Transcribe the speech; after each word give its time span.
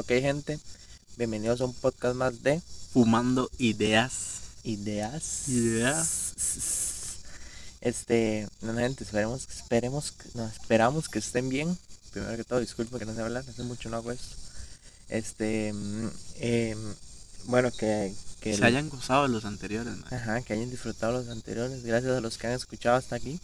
Ok, 0.00 0.08
gente, 0.12 0.58
bienvenidos 1.18 1.60
a 1.60 1.66
un 1.66 1.74
podcast 1.74 2.16
más 2.16 2.42
de 2.42 2.62
Fumando 2.90 3.50
ideas. 3.58 4.40
Ideas. 4.64 5.46
Ideas. 5.46 6.32
Este, 7.82 8.48
no, 8.62 8.74
gente, 8.76 9.04
esperemos, 9.04 9.46
esperemos, 9.54 10.14
no, 10.32 10.46
esperamos 10.46 11.10
que 11.10 11.18
estén 11.18 11.50
bien. 11.50 11.76
Primero 12.12 12.34
que 12.34 12.44
todo, 12.44 12.60
disculpe 12.60 12.98
que 12.98 13.04
no 13.04 13.14
sé 13.14 13.20
hablar, 13.20 13.44
hace 13.46 13.62
mucho 13.62 13.90
no 13.90 13.98
hago 13.98 14.10
esto. 14.10 14.36
Este, 15.10 15.74
mm, 15.74 16.08
em, 16.36 16.94
bueno, 17.44 17.70
que, 17.70 18.14
que 18.40 18.56
Se 18.56 18.64
hayan 18.64 18.88
gozado 18.88 19.28
los 19.28 19.44
anteriores, 19.44 19.94
man. 19.98 20.14
Ajá, 20.14 20.40
que 20.40 20.54
hayan 20.54 20.70
disfrutado 20.70 21.12
los 21.12 21.28
anteriores. 21.28 21.84
Gracias 21.84 22.16
a 22.16 22.22
los 22.22 22.38
que 22.38 22.46
han 22.46 22.54
escuchado 22.54 22.96
hasta 22.96 23.16
aquí. 23.16 23.38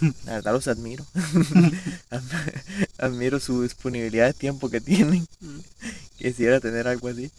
La 0.24 0.32
verdad 0.34 0.52
los 0.52 0.68
admiro. 0.68 1.04
admiro 2.98 3.40
su 3.40 3.62
disponibilidad 3.62 4.26
de 4.26 4.34
tiempo 4.34 4.68
que 4.68 4.80
tienen. 4.80 5.26
Quisiera 6.18 6.60
tener 6.60 6.88
algo 6.88 7.08
así. 7.08 7.30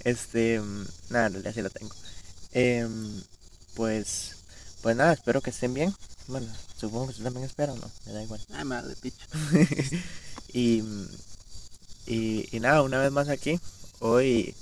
Este, 0.00 0.60
mm, 0.60 0.86
nada, 1.10 1.26
en 1.26 1.32
realidad 1.34 1.54
sí 1.54 1.62
la 1.62 1.70
tengo. 1.70 1.94
Em, 2.52 3.22
pues, 3.74 4.36
pues 4.82 4.96
nada, 4.96 5.12
espero 5.12 5.40
que 5.40 5.50
estén 5.50 5.74
bien. 5.74 5.94
Bueno, 6.26 6.46
supongo 6.76 7.06
que 7.06 7.12
usted 7.12 7.24
también 7.24 7.44
espera, 7.46 7.72
¿o 7.72 7.76
¿no? 7.76 7.90
Me 8.06 8.12
da 8.12 8.22
igual. 8.22 8.40
Ay, 8.52 8.64
madre, 8.64 8.94
picho. 9.00 9.26
y, 10.52 10.82
mm, 10.82 11.08
y, 12.06 12.56
y 12.56 12.60
nada, 12.60 12.82
una 12.82 12.98
vez 12.98 13.10
más 13.10 13.28
aquí. 13.28 13.58
Hoy, 14.00 14.54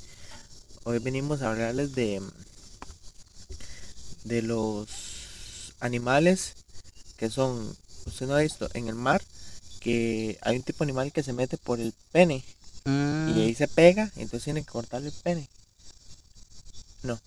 hoy 0.84 0.98
venimos 0.98 1.42
a 1.42 1.50
hablarles 1.50 1.94
de, 1.94 2.22
de 4.24 4.42
los 4.42 4.88
animales 5.80 6.54
que 7.16 7.30
son, 7.30 7.76
usted 8.06 8.26
no 8.26 8.34
ha 8.34 8.40
visto, 8.40 8.68
en 8.74 8.88
el 8.88 8.94
mar, 8.94 9.22
que 9.80 10.38
hay 10.42 10.56
un 10.56 10.62
tipo 10.62 10.84
de 10.84 10.90
animal 10.90 11.12
que 11.12 11.22
se 11.22 11.32
mete 11.32 11.56
por 11.58 11.80
el 11.80 11.92
pene 12.12 12.44
y 12.84 13.40
ahí 13.40 13.54
se 13.54 13.68
pega, 13.68 14.10
entonces 14.16 14.44
tienen 14.44 14.64
que 14.64 14.70
cortarle 14.70 15.08
el 15.08 15.14
pene. 15.22 15.48
No, 17.02 17.18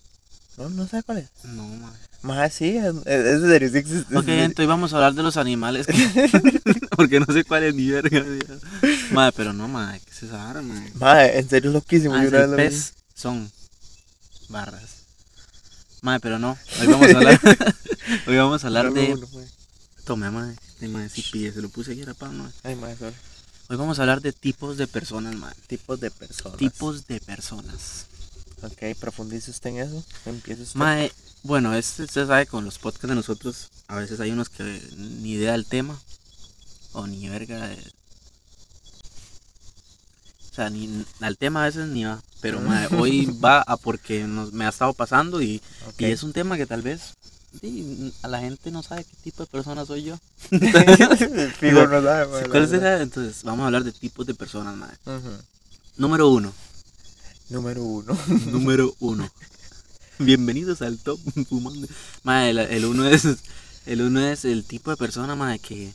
no, 0.58 0.68
no 0.70 0.86
sabe 0.88 1.02
cuál 1.02 1.18
es. 1.18 1.28
No, 1.44 1.64
madre. 1.66 1.98
Más 2.22 2.52
sí, 2.54 2.76
es, 2.76 2.86
es, 3.06 3.40
de 3.40 3.48
serio, 3.48 3.68
sí 3.70 3.78
existe. 3.78 4.16
Ok, 4.16 4.24
entonces 4.28 4.66
vamos 4.66 4.92
a 4.92 4.96
hablar 4.96 5.14
de 5.14 5.22
los 5.22 5.36
animales. 5.36 5.86
que- 5.86 6.60
Porque 6.96 7.20
no 7.20 7.26
sé 7.32 7.44
cuál 7.44 7.64
es 7.64 7.74
ni 7.74 7.90
verga. 7.90 8.24
Madre, 9.12 9.32
pero 9.36 9.52
no, 9.52 9.68
madre, 9.68 10.00
¿qué 10.04 10.10
es 10.10 10.22
esa 10.24 10.36
vara, 10.36 10.62
madre? 10.62 11.38
En 11.38 11.48
serio 11.48 11.70
es 11.70 11.74
loquísimo. 11.74 12.14
Ah, 12.14 12.24
yo 12.24 12.36
el 12.36 12.56
pez 12.56 12.94
son 13.14 13.50
barras. 14.48 14.96
Madre, 16.02 16.20
pero 16.20 16.38
no. 16.38 16.58
Hoy 16.80 16.86
vamos 16.86 17.12
a 17.14 17.16
hablar. 17.18 17.40
Hoy 18.26 18.36
vamos 18.36 18.64
a 18.64 18.66
hablar 18.66 18.86
Dame 18.86 19.00
de. 19.00 19.12
uno, 19.14 19.26
pues. 19.28 19.50
Tome, 20.06 20.30
madre. 20.30 20.54
De 20.78 20.86
madre, 20.86 21.08
sí 21.08 21.20
pille, 21.32 21.50
se 21.50 21.60
lo 21.60 21.68
puse 21.68 21.90
aquí 21.90 22.02
a 22.02 22.06
la 22.06 22.14
pan, 22.14 22.38
madre. 22.38 22.52
Ay, 22.62 22.76
madre, 22.76 22.96
sorry. 22.96 23.16
Hoy 23.68 23.76
vamos 23.76 23.98
a 23.98 24.02
hablar 24.02 24.20
de 24.20 24.32
tipos 24.32 24.76
de 24.76 24.86
personas, 24.86 25.34
madre. 25.34 25.56
Tipos 25.66 25.98
de 25.98 26.12
personas. 26.12 26.58
Tipos 26.58 27.08
de 27.08 27.18
personas. 27.18 28.06
Ok, 28.62 28.96
profundice 29.00 29.50
usted 29.50 29.70
en 29.70 29.78
eso. 29.78 30.04
Empieza 30.24 30.62
usted. 30.62 30.78
Mae, 30.78 31.10
bueno, 31.42 31.74
este, 31.74 32.04
usted 32.04 32.24
sabe, 32.24 32.46
con 32.46 32.64
los 32.64 32.78
podcasts 32.78 33.08
de 33.08 33.16
nosotros, 33.16 33.70
a 33.88 33.96
veces 33.96 34.20
hay 34.20 34.30
unos 34.30 34.48
que 34.48 34.80
ni 34.96 35.32
idea 35.32 35.52
del 35.52 35.66
tema, 35.66 36.00
o 36.92 37.08
ni 37.08 37.28
verga 37.28 37.66
de... 37.66 37.74
O 40.52 40.54
sea, 40.54 40.70
ni 40.70 41.04
al 41.18 41.36
tema 41.36 41.62
a 41.62 41.66
veces 41.66 41.88
ni 41.88 42.04
va, 42.04 42.22
pero 42.40 42.60
mae, 42.60 42.86
hoy 42.94 43.26
va 43.44 43.60
a 43.60 43.76
porque 43.76 44.22
nos, 44.22 44.52
me 44.52 44.66
ha 44.66 44.68
estado 44.68 44.94
pasando 44.94 45.42
y, 45.42 45.60
y 45.98 46.04
es 46.04 46.22
un 46.22 46.32
tema 46.32 46.56
que 46.56 46.66
tal 46.66 46.82
vez 46.82 47.16
sí, 47.60 48.12
a 48.22 48.28
la 48.28 48.40
gente 48.40 48.70
no 48.70 48.82
sabe 48.82 49.04
qué 49.04 49.16
tipo 49.24 49.44
de 49.44 49.50
persona 49.50 49.84
soy 49.84 50.04
yo. 50.04 50.18
Fijo, 50.50 51.86
no 51.86 52.02
sabe, 52.02 52.26
madre, 52.26 52.42
la 52.42 52.48
¿Cuál 52.48 52.48
verdad. 52.50 52.68
será? 52.68 53.02
Entonces, 53.02 53.42
vamos 53.44 53.62
a 53.62 53.66
hablar 53.66 53.84
de 53.84 53.92
tipos 53.92 54.26
de 54.26 54.34
personas. 54.34 54.74
Ujú. 55.06 55.30
Número 55.96 56.28
uno, 56.28 56.52
Número 57.48 57.82
uno. 57.84 58.18
número 58.46 58.94
uno. 59.00 59.30
Bienvenidos 60.18 60.82
al 60.82 60.98
top 60.98 61.18
fumando. 61.48 61.86
Mae, 62.22 62.50
el, 62.50 62.58
el 62.58 62.84
uno 62.84 63.06
es 63.06 63.24
el 63.86 64.00
uno 64.02 64.20
es 64.20 64.44
el 64.44 64.64
tipo 64.64 64.90
de 64.90 64.96
persona 64.96 65.36
mae, 65.36 65.58
que, 65.58 65.92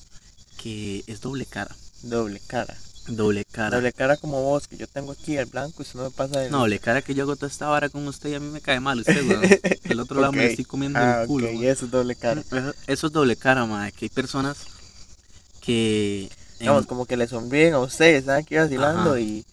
que 0.58 1.03
es 1.08 1.22
doble 1.22 1.46
cara. 1.46 1.75
Doble 2.03 2.40
cara. 2.47 2.78
Doble 3.16 3.45
cara. 3.45 3.75
Doble 3.77 3.94
cara 3.94 4.17
como 4.17 4.41
vos, 4.41 4.67
que 4.67 4.77
yo 4.77 4.88
tengo 4.88 5.11
aquí 5.11 5.38
el 5.38 5.45
blanco 5.45 5.75
y 5.79 5.81
usted 5.83 5.97
no 5.99 6.05
me 6.05 6.11
pasa 6.11 6.45
el. 6.45 6.51
No, 6.51 6.59
doble 6.59 6.79
cara 6.79 7.01
que 7.01 7.13
yo 7.13 7.23
hago 7.23 7.35
toda 7.35 7.47
esta 7.51 7.67
vara 7.67 7.89
con 7.89 8.07
usted 8.07 8.29
y 8.31 8.35
a 8.35 8.39
mí 8.39 8.49
me 8.49 8.61
cae 8.61 8.79
mal 8.79 8.99
usted, 8.99 9.25
weón. 9.27 9.41
El 9.83 9.99
otro 9.99 10.19
lado 10.22 10.31
me 10.33 10.45
estoy 10.45 10.66
comiendo 10.66 10.99
Ah, 10.99 11.22
el 11.23 11.27
culo. 11.27 11.47
ok, 11.47 11.53
mae. 11.55 11.69
eso 11.69 11.85
es 11.85 11.91
doble 11.91 12.16
cara. 12.16 12.41
Eso, 12.41 12.73
eso 12.88 13.07
es 13.07 13.13
doble 13.13 13.35
cara, 13.35 13.66
mae, 13.66 13.91
que 13.91 14.05
hay 14.05 14.09
personas 14.09 14.57
que 15.61 16.23
en- 16.23 16.29
Digamos, 16.59 16.85
como 16.85 17.05
que 17.05 17.17
le 17.17 17.27
sonríen 17.27 17.73
a 17.73 17.79
usted, 17.79 18.16
están 18.16 18.38
aquí 18.38 18.55
vacilando 18.55 19.17
y, 19.17 19.43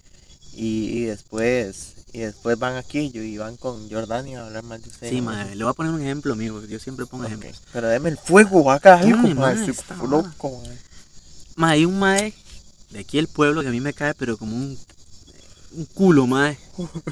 y, 0.55 0.99
y 0.99 1.01
después 1.05 1.95
y 2.13 2.21
después 2.21 2.59
van 2.59 2.77
aquí 2.77 3.11
y 3.15 3.37
van 3.37 3.57
con 3.57 3.89
Jordania 3.91 4.41
a 4.43 4.47
hablar 4.47 4.63
mal 4.65 4.81
de 4.83 4.89
usted. 4.89 5.11
Sí, 5.11 5.21
mae, 5.21 5.55
le 5.55 5.65
voy 5.65 5.71
a 5.71 5.75
poner 5.75 5.93
un 5.93 6.01
ejemplo, 6.01 6.33
amigo, 6.33 6.63
yo 6.65 6.79
siempre 6.79 7.07
pongo 7.07 7.25
Ok, 7.25 7.29
ejemplos. 7.31 7.63
Pero 7.73 7.89
deme 7.89 8.09
el 8.11 8.17
fuego 8.19 8.71
acá, 8.71 8.99
algo, 9.01 9.47
esta 9.49 9.95
loco. 9.97 10.63
Mae, 11.57 11.73
hay 11.73 11.85
un 11.85 11.99
mae 11.99 12.33
de 12.91 13.01
aquí 13.01 13.19
el 13.19 13.29
pueblo 13.29 13.63
que 13.63 13.69
a 13.69 13.73
mí 13.73 13.81
me 13.81 13.93
cae, 13.93 14.15
pero 14.15 14.37
como 14.37 14.57
un, 14.57 14.79
un 15.73 15.85
culo, 15.87 16.27
mae. 16.27 16.59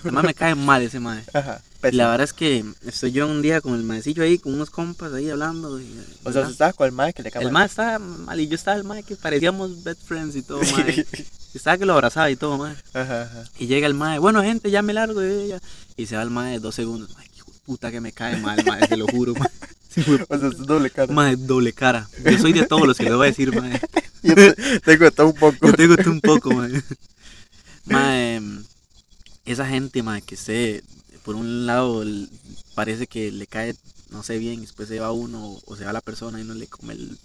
Además 0.03 0.25
me 0.25 0.35
cae 0.35 0.55
mal 0.55 0.83
ese 0.83 1.01
mae. 1.01 1.23
Ajá, 1.35 1.61
Y 1.83 1.91
la 1.97 2.09
verdad 2.09 2.25
es 2.25 2.33
que 2.33 2.65
estoy 2.87 3.13
yo 3.13 3.27
un 3.27 3.43
día 3.43 3.61
con 3.61 3.75
el 3.75 3.83
maecillo 3.83 4.23
ahí, 4.23 4.39
con 4.39 4.55
unos 4.55 4.71
compas 4.71 5.13
ahí 5.13 5.29
hablando. 5.31 5.79
y- 5.81 6.01
O 6.25 6.33
sea, 6.33 6.49
estaba 6.49 6.73
con 6.73 6.87
el 6.87 6.93
mae 6.93 7.13
que 7.13 7.23
le 7.23 7.29
el 7.29 7.33
cambia. 7.33 7.51
mae 7.53 7.67
estaba 7.67 7.99
mal 7.99 8.41
y 8.41 8.49
yo 8.49 8.55
estaba 8.55 8.77
el 8.77 8.85
mae 8.85 9.03
que 9.03 9.17
parecíamos 9.17 9.85
best 9.85 10.03
friends 10.05 10.35
y 10.37 10.43
todo, 10.43 10.61
mae. 10.77 11.07
Estaba 11.55 11.79
que 11.79 11.87
lo 11.87 11.95
abrazaba 11.95 12.31
y 12.31 12.37
todo, 12.37 12.59
mae. 12.59 12.75
Ajá, 12.93 13.23
ajá. 13.23 13.45
Y 13.59 13.67
llega 13.67 13.87
el 13.87 13.95
mae, 13.95 14.19
bueno 14.19 14.43
gente, 14.43 14.71
ya 14.71 14.83
me 14.83 14.93
largo 14.93 15.21
de 15.21 15.45
ella. 15.45 15.61
Y 15.97 16.05
se 16.07 16.15
va 16.17 16.23
el 16.23 16.29
mae 16.31 16.59
dos 16.59 16.75
segundos. 16.75 17.11
Hijo 17.35 17.51
de 17.51 17.59
puta 17.65 17.91
que 17.91 18.01
me 18.03 18.13
cae 18.13 18.37
mal, 18.39 18.63
mae, 18.67 18.87
te 18.87 18.97
lo 18.99 19.07
juro, 19.07 19.33
mae. 19.39 19.49
Sí, 19.97 20.17
O 20.29 20.39
sea, 20.39 20.49
es 20.49 20.59
doble 20.59 20.91
cara. 20.91 21.13
Mae, 21.13 21.37
doble 21.37 21.73
cara. 21.73 22.09
Yo 22.25 22.39
soy 22.39 22.53
de 22.53 22.67
todos 22.67 22.87
los 22.87 22.97
que 22.97 23.05
le 23.05 23.15
voy 23.15 23.27
a 23.27 23.31
decir, 23.31 23.53
mae. 23.55 23.81
Yo 24.23 24.35
te- 24.35 24.55
tengo 24.81 25.05
de 25.05 25.11
todo 25.11 25.29
un 25.29 25.35
poco. 25.35 25.67
Yo 25.67 25.73
te 25.73 25.87
gusté 25.87 26.09
un 26.09 26.21
poco, 26.21 26.53
mae. 26.55 26.83
Mae, 27.87 28.41
esa 29.45 29.67
gente, 29.67 30.03
mae, 30.03 30.23
que 30.23 30.37
se, 30.37 30.83
por 31.25 31.35
un 31.37 31.67
lado, 31.67 32.05
parece 32.75 33.07
que 33.07 33.31
le 33.31 33.47
cae, 33.47 33.75
no 34.11 34.23
sé 34.23 34.39
bien, 34.39 34.61
después 34.61 34.89
se 34.89 34.99
va 35.01 35.13
uno 35.13 35.59
o 35.65 35.77
se 35.77 35.85
va 35.85 35.93
la 35.93 36.01
persona 36.01 36.41
y 36.41 36.45
no 36.45 36.55
le 36.55 36.67
come 36.67 36.95
el 36.95 37.17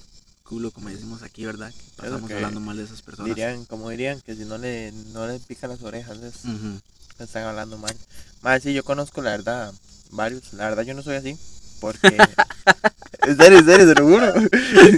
culo, 0.43 0.71
como 0.71 0.89
decimos 0.89 1.23
aquí, 1.23 1.45
¿verdad? 1.45 1.71
Que 1.73 1.83
pasamos 1.95 2.27
que 2.27 2.35
hablando 2.35 2.59
mal 2.59 2.77
de 2.77 2.83
esas 2.83 3.01
personas. 3.01 3.29
Dirían, 3.29 3.65
como 3.65 3.89
dirían, 3.89 4.21
que 4.21 4.35
si 4.35 4.45
no 4.45 4.57
le, 4.57 4.91
no 5.13 5.25
le 5.27 5.39
pican 5.39 5.69
las 5.71 5.81
orejas, 5.81 6.17
les, 6.17 6.45
Ujú. 6.45 6.79
le 7.19 7.25
están 7.25 7.43
hablando 7.45 7.77
mal. 7.77 7.95
Más 8.41 8.61
sí, 8.61 8.73
yo 8.73 8.83
conozco, 8.83 9.21
la 9.21 9.31
verdad, 9.31 9.73
varios. 10.11 10.53
La 10.53 10.65
verdad, 10.69 10.83
yo 10.83 10.93
no 10.93 11.01
soy 11.03 11.15
así. 11.15 11.37
Porque. 11.81 12.15
en 13.27 13.37
serio, 13.37 13.59
en 13.59 13.65
serio, 13.65 13.87
se 13.87 13.95
lo 13.95 14.07
juro. 14.07 14.33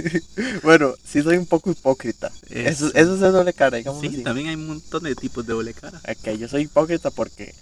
bueno, 0.62 0.94
sí 1.04 1.22
soy 1.22 1.36
un 1.38 1.46
poco 1.46 1.70
hipócrita. 1.72 2.30
Eso, 2.50 2.86
Eso. 2.94 3.14
es 3.14 3.20
de 3.20 3.30
doble 3.32 3.52
cara, 3.52 3.78
digamos 3.78 4.00
Sí, 4.02 4.08
así. 4.08 4.22
también 4.22 4.48
hay 4.48 4.54
un 4.54 4.66
montón 4.68 5.02
de 5.02 5.16
tipos 5.16 5.44
de 5.46 5.52
doble 5.54 5.74
cara. 5.74 5.98
Ok, 6.08 6.30
yo 6.38 6.46
soy 6.46 6.62
hipócrita 6.62 7.10
porque, 7.10 7.52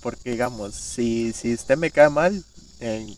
porque 0.00 0.30
digamos, 0.30 0.74
si, 0.74 1.32
si 1.34 1.52
usted 1.52 1.76
me 1.76 1.90
cae 1.90 2.08
mal 2.08 2.42
eh, 2.82 3.14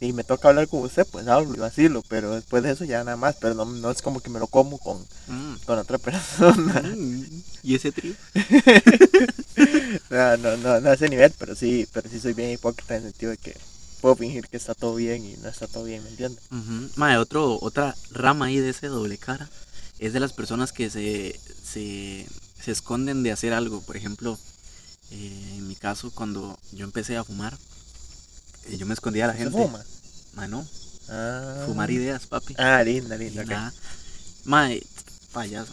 y 0.00 0.12
me 0.12 0.24
toca 0.24 0.48
hablar 0.48 0.66
con 0.66 0.80
usted, 0.80 1.06
pues 1.08 1.28
hablo 1.28 1.54
y 1.54 1.58
vacilo, 1.60 2.02
pero 2.08 2.34
después 2.34 2.64
de 2.64 2.72
eso 2.72 2.84
ya 2.84 3.04
nada 3.04 3.16
más, 3.16 3.36
pero 3.40 3.54
no, 3.54 3.64
no 3.64 3.90
es 3.92 4.02
como 4.02 4.18
que 4.20 4.30
me 4.30 4.40
lo 4.40 4.48
como 4.48 4.78
con, 4.78 4.98
Mm. 5.28 5.54
con 5.64 5.78
otra 5.78 5.98
persona. 6.08 6.82
Mm. 6.82 7.24
¿Y 7.62 7.74
ese 7.76 7.92
trío? 7.92 8.14
no, 10.10 10.36
no, 10.36 10.56
no, 10.56 10.80
no 10.80 10.90
a 10.90 10.94
ese 10.94 11.08
nivel, 11.08 11.32
pero 11.38 11.54
sí, 11.54 11.86
pero 11.92 12.08
sí 12.10 12.18
soy 12.20 12.34
bien 12.34 12.50
hipócrita 12.50 12.96
en 12.96 13.04
el 13.04 13.10
sentido 13.10 13.30
de 13.30 13.36
que 13.38 13.56
puedo 14.04 14.16
fingir 14.16 14.46
que 14.48 14.58
está 14.58 14.74
todo 14.74 14.96
bien 14.96 15.24
y 15.24 15.34
no 15.38 15.48
está 15.48 15.66
todo 15.66 15.84
bien, 15.84 16.02
¿me 16.04 16.10
entiendes? 16.10 16.44
Ujú. 16.52 16.90
Mae, 16.96 17.16
otro, 17.16 17.58
otra 17.62 17.94
rama 18.10 18.44
ahí 18.44 18.58
de 18.58 18.68
ese 18.68 18.88
doble 18.88 19.16
cara 19.16 19.48
es 19.98 20.12
de 20.12 20.20
las 20.20 20.34
personas 20.34 20.72
que 20.72 20.90
se, 20.90 21.40
se, 21.64 22.26
se 22.62 22.70
esconden 22.70 23.22
de 23.22 23.32
hacer 23.32 23.54
algo. 23.54 23.80
Por 23.80 23.96
ejemplo, 23.96 24.38
eh, 25.10 25.54
en 25.56 25.66
mi 25.66 25.74
caso, 25.74 26.10
cuando 26.10 26.58
yo 26.72 26.84
empecé 26.84 27.16
a 27.16 27.24
fumar, 27.24 27.56
eh, 28.66 28.76
yo 28.76 28.84
me 28.84 28.92
escondía 28.92 29.24
a 29.24 29.28
la 29.28 29.32
¿Se 29.32 29.38
gente. 29.38 29.56
fuma? 29.56 29.82
Mae, 30.34 30.48
no, 30.48 30.66
Ah. 31.08 31.62
fumar 31.64 31.90
ideas, 31.90 32.26
papi. 32.26 32.54
Ah, 32.58 32.82
linda, 32.82 33.16
linda. 33.16 33.40
ok. 33.40 33.48
nada. 33.48 33.72
Mae, 34.44 34.82
payaso. 35.32 35.72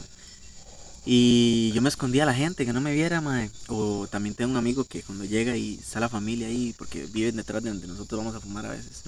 Y 1.05 1.71
yo 1.73 1.81
me 1.81 1.89
escondía 1.89 2.23
a 2.23 2.25
la 2.27 2.33
gente 2.33 2.65
que 2.65 2.73
no 2.73 2.81
me 2.81 2.93
viera, 2.93 3.21
mae. 3.21 3.49
O 3.67 4.07
también 4.07 4.35
tengo 4.35 4.51
un 4.51 4.57
amigo 4.57 4.83
que 4.85 5.01
cuando 5.01 5.25
llega 5.25 5.57
y 5.57 5.75
está 5.75 5.99
la 5.99 6.09
familia 6.09 6.47
ahí, 6.47 6.75
porque 6.77 7.05
viven 7.07 7.35
detrás 7.37 7.63
de 7.63 7.69
donde 7.69 7.87
nosotros 7.87 8.19
vamos 8.19 8.35
a 8.35 8.39
fumar 8.39 8.65
a 8.67 8.69
veces. 8.69 9.01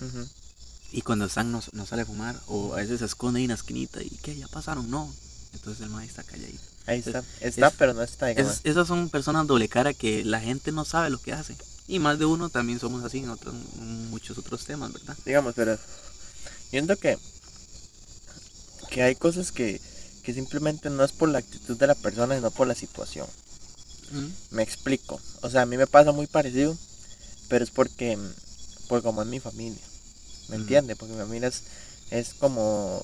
Y 0.91 1.01
cuando 1.01 1.25
están 1.25 1.51
no, 1.51 1.61
no 1.71 1.85
sale 1.85 2.01
a 2.03 2.05
fumar, 2.05 2.39
o 2.47 2.73
a 2.73 2.77
veces 2.77 2.99
se 2.99 3.05
esconde 3.05 3.39
ahí 3.39 3.43
en 3.45 3.49
la 3.49 3.55
esquinita 3.55 4.01
y 4.01 4.09
¿qué? 4.21 4.35
¿Ya 4.35 4.47
pasaron? 4.47 4.89
No. 4.89 5.11
Entonces 5.53 5.83
el 5.83 5.89
mae 5.91 6.05
está 6.07 6.23
calladito. 6.23 6.63
Ahí 6.87 6.99
está, 6.99 7.23
está, 7.41 7.67
es- 7.67 7.73
pero 7.77 7.93
no 7.93 8.01
está. 8.01 8.31
Es- 8.31 8.61
esas 8.63 8.87
son 8.87 9.09
personas 9.09 9.45
doble 9.47 9.69
cara 9.69 9.93
que 9.93 10.23
la 10.25 10.39
gente 10.41 10.71
no 10.71 10.85
sabe 10.85 11.11
lo 11.11 11.19
que 11.19 11.31
hacen. 11.33 11.55
Y 11.87 11.99
más 11.99 12.17
de 12.17 12.25
uno 12.25 12.49
también 12.49 12.79
somos 12.79 13.03
así 13.03 13.19
en 13.19 13.29
otros, 13.29 13.53
en 13.77 14.09
muchos 14.09 14.37
otros 14.37 14.65
temas, 14.65 14.91
¿verdad? 14.93 15.15
digamos, 15.25 15.53
pero 15.55 15.77
siento 16.71 16.95
que 16.97 17.17
que 18.89 19.01
hay 19.03 19.15
cosas 19.15 19.51
que, 19.51 19.81
que 20.23 20.33
simplemente 20.33 20.89
no 20.89 21.03
es 21.03 21.11
por 21.11 21.29
la 21.29 21.39
actitud 21.39 21.77
de 21.77 21.87
la 21.87 21.95
persona, 21.95 22.35
sino 22.35 22.49
por 22.51 22.67
la 22.67 22.75
situación. 22.75 23.27
Me 24.51 24.63
explico. 24.63 25.19
O 25.41 25.49
sea, 25.49 25.63
a 25.63 25.65
mí 25.65 25.75
me 25.75 25.87
pasa 25.87 26.11
muy 26.11 26.27
parecido, 26.27 26.77
pero 27.49 27.63
es 27.63 27.71
porque, 27.71 28.17
porque 28.87 29.03
como 29.03 29.21
es 29.21 29.27
mi 29.27 29.39
familia. 29.39 29.81
¿Me 30.49 30.55
entiende? 30.55 30.95
Porque 30.95 31.13
mi 31.13 31.19
familia 31.19 31.47
es, 31.47 31.63
es 32.11 32.33
como, 32.35 33.03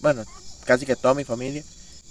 bueno, 0.00 0.24
casi 0.64 0.84
que 0.84 0.96
toda 0.96 1.14
mi 1.14 1.24
familia 1.24 1.62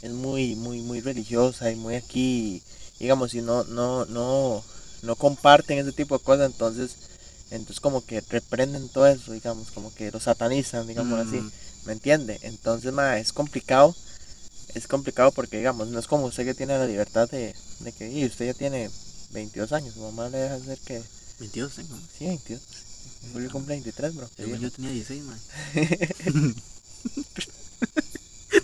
es 0.01 0.11
muy, 0.11 0.55
muy, 0.55 0.81
muy 0.81 1.01
religiosa 1.01 1.71
y 1.71 1.75
muy 1.75 1.95
aquí, 1.95 2.63
digamos, 2.99 3.31
si 3.31 3.41
no, 3.41 3.63
no, 3.65 4.05
no, 4.05 4.63
no 5.01 5.15
comparten 5.15 5.79
ese 5.79 5.91
tipo 5.91 6.17
de 6.17 6.23
cosas, 6.23 6.51
entonces, 6.51 6.95
entonces 7.51 7.79
como 7.79 8.05
que 8.05 8.21
reprenden 8.21 8.89
todo 8.89 9.07
eso, 9.07 9.33
digamos, 9.33 9.71
como 9.71 9.93
que 9.93 10.11
lo 10.11 10.19
satanizan, 10.19 10.87
digamos 10.87 11.19
así, 11.19 11.37
mm. 11.37 11.51
¿me 11.85 11.93
entiende? 11.93 12.39
Entonces, 12.43 12.93
ma, 12.93 13.17
es 13.17 13.33
complicado, 13.33 13.95
es 14.75 14.87
complicado 14.87 15.31
porque, 15.31 15.57
digamos, 15.57 15.87
no 15.87 15.99
es 15.99 16.07
como 16.07 16.25
usted 16.25 16.45
que 16.45 16.53
tiene 16.53 16.77
la 16.77 16.85
libertad 16.85 17.29
de, 17.29 17.55
de 17.79 17.91
que, 17.91 18.11
y 18.11 18.25
usted 18.25 18.47
ya 18.47 18.53
tiene 18.53 18.89
22 19.31 19.71
años, 19.73 19.93
su 19.93 20.01
mamá 20.01 20.29
le 20.29 20.37
deja 20.37 20.55
hacer 20.55 20.77
que... 20.79 21.01
22 21.39 21.73
tengo. 21.73 21.97
Sí, 22.17 22.25
22. 22.25 22.61
Julio 23.33 23.49
cumple 23.51 23.75
23, 23.75 24.15
bro. 24.15 24.29
Yo, 24.37 24.71
tenía 24.71 24.91
16, 24.91 25.23
man. 25.23 25.39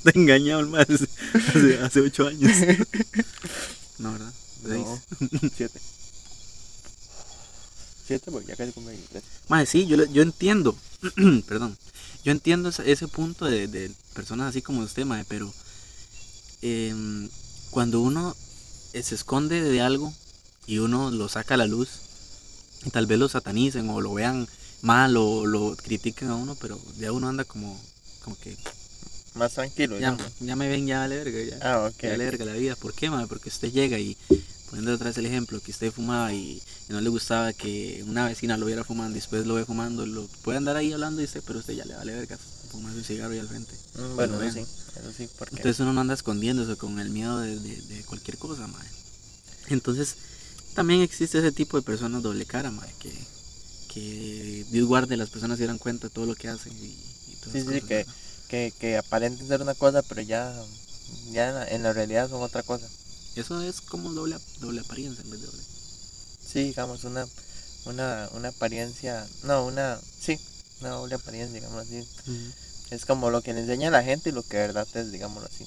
Te 0.04 0.10
he 0.10 0.20
engañado 0.20 0.60
el 0.62 0.68
más 0.68 0.88
hace, 0.90 1.80
hace 1.82 2.02
8 2.02 2.28
años. 2.28 2.52
No, 3.98 4.12
¿verdad? 4.12 4.34
No, 4.64 5.02
7. 5.56 5.80
7 8.06 8.32
porque 8.32 8.48
ya 8.48 8.56
casi 8.56 8.72
cumple 8.72 8.94
23. 8.94 9.24
Madre, 9.48 9.66
sí, 9.66 9.86
yo, 9.88 10.04
yo 10.06 10.22
entiendo. 10.22 10.76
Perdón. 11.48 11.78
Yo 12.24 12.32
entiendo 12.32 12.70
ese, 12.70 12.92
ese 12.92 13.08
punto 13.08 13.46
de, 13.46 13.68
de, 13.68 13.92
personas 14.14 14.50
así 14.50 14.62
como 14.62 14.82
usted, 14.82 15.06
madre, 15.06 15.26
pero 15.28 15.54
eh, 16.62 16.94
cuando 17.70 18.02
uno 18.02 18.36
se 18.94 19.14
esconde 19.14 19.62
de 19.62 19.82
algo 19.82 20.12
y 20.66 20.80
uno 20.80 21.12
lo 21.12 21.30
saca 21.30 21.54
a 21.54 21.58
la 21.58 21.68
luz, 21.68 21.90
y 22.86 22.90
tal 22.90 23.06
vez 23.06 23.20
lo 23.20 23.30
satanicen 23.30 23.90
o 23.90 24.02
lo 24.02 24.14
vean 24.14 24.48
mal 24.82 25.18
o 25.18 25.46
lo 25.46 25.76
critiquen 25.76 26.30
a 26.30 26.36
uno, 26.36 26.56
pero 26.56 26.80
ya 26.98 27.12
uno 27.12 27.28
anda 27.28 27.44
como, 27.44 27.80
como 28.24 28.38
que... 28.40 28.56
Más 29.34 29.54
tranquilo. 29.54 30.00
Ya, 30.00 30.16
ya 30.40 30.56
me 30.56 30.70
ven, 30.70 30.88
ya 30.88 31.00
vale 31.00 31.18
verga, 31.18 31.44
ya. 31.44 31.58
Ah, 31.62 31.86
ok. 31.88 32.02
Ya 32.02 32.12
vale 32.12 32.26
verga 32.26 32.46
la 32.46 32.54
vida. 32.54 32.76
¿Por 32.78 32.94
qué, 32.94 33.10
madre? 33.10 33.28
Porque 33.28 33.50
usted 33.50 33.72
llega 33.72 34.00
y, 34.00 34.18
poniendo 34.70 34.98
vez 34.98 35.18
el 35.18 35.26
ejemplo, 35.26 35.60
que 35.60 35.72
usted 35.72 35.92
fumaba 35.92 36.34
y, 36.34 36.62
no 36.90 37.02
le 37.02 37.10
gustaba 37.10 37.54
que 37.54 38.04
una 38.08 38.28
vecina 38.28 38.58
lo 38.58 38.66
viera 38.66 38.84
fumando 38.84 39.12
y 39.12 39.20
después 39.20 39.46
lo 39.46 39.56
ve 39.56 39.66
fumando, 39.66 40.06
lo 40.06 40.28
puede 40.44 40.58
andar 40.58 40.76
ahí 40.76 40.94
hablando 40.94 41.22
y 41.22 41.26
dice, 41.26 41.42
pero 41.42 41.60
usted 41.60 41.74
ya 41.74 41.86
le 41.86 41.96
vale 41.96 42.14
verga 42.14 42.38
fumar 42.72 42.94
su 42.94 43.04
cigarro 43.04 43.34
ahí 43.34 43.40
al 43.40 43.48
frente. 43.48 43.74
Mm, 43.96 44.16
bueno, 44.16 44.40
sí, 44.52 44.60
eso 44.60 45.14
sí, 45.18 45.30
porque... 45.38 45.56
Entonces 45.56 45.80
uno 45.80 45.94
no 45.94 46.02
anda 46.02 46.14
escondiéndose 46.14 46.76
con 46.76 47.00
el 47.00 47.10
miedo 47.10 47.40
de, 47.40 47.60
de, 47.60 48.04
cualquier 48.04 48.38
cosa, 48.38 48.68
madre. 48.68 48.90
Entonces, 49.70 50.16
también 50.74 51.02
existe 51.02 51.40
ese 51.40 51.52
tipo 51.52 51.78
de 51.78 51.84
personas 51.84 52.22
doble 52.22 52.46
cara, 52.46 52.70
madre, 52.72 52.94
que, 53.00 53.12
que 53.94 54.66
Dios 54.70 54.88
guarde 54.88 55.18
las 55.18 55.30
personas 55.30 55.58
se 55.58 55.64
dieran 55.64 55.78
cuenta 55.78 56.08
de 56.08 56.14
todo 56.14 56.26
lo 56.26 56.36
que 56.36 56.50
hacen 56.50 56.74
y, 56.74 56.86
y 56.86 57.36
Sí, 57.52 57.62
sí, 57.62 57.82
que, 57.82 58.06
que, 58.48 58.74
que, 58.80 58.98
aparenten 58.98 59.48
ser 59.48 59.62
una 59.62 59.76
cosa, 59.76 60.02
pero 60.02 60.22
ya, 60.22 60.54
ya 61.32 61.66
en 61.68 61.84
la, 61.84 61.94
realidad 61.94 62.30
son 62.30 62.42
otra 62.42 62.64
cosa. 62.64 62.88
Eso 63.36 63.62
es 63.62 63.82
como 63.82 64.12
doble, 64.14 64.38
doble 64.60 64.82
apariencia 64.82 65.24
en 65.24 65.32
vez 65.32 65.42
de 65.42 65.48
doble. 65.48 65.64
Sí, 65.64 66.64
digamos, 66.64 67.04
una, 67.04 67.28
una, 67.86 68.30
una 68.34 68.50
apariencia, 68.50 69.28
no, 69.44 69.66
una, 69.66 70.00
sí, 70.20 70.40
una 70.82 70.92
doble 70.92 71.16
apariencia, 71.16 71.60
digamos 71.60 71.86
así. 71.86 72.08
Es 72.92 73.06
como 73.06 73.30
lo 73.30 73.42
que 73.42 73.54
le 73.54 73.62
enseña 73.62 73.90
a 73.90 73.92
la 73.92 74.04
gente 74.04 74.30
y 74.30 74.34
lo 74.34 74.44
que 74.44 74.58
de 74.58 74.68
verdad 74.68 74.88
es, 74.94 75.12
digámoslo 75.12 75.48
así. 75.48 75.66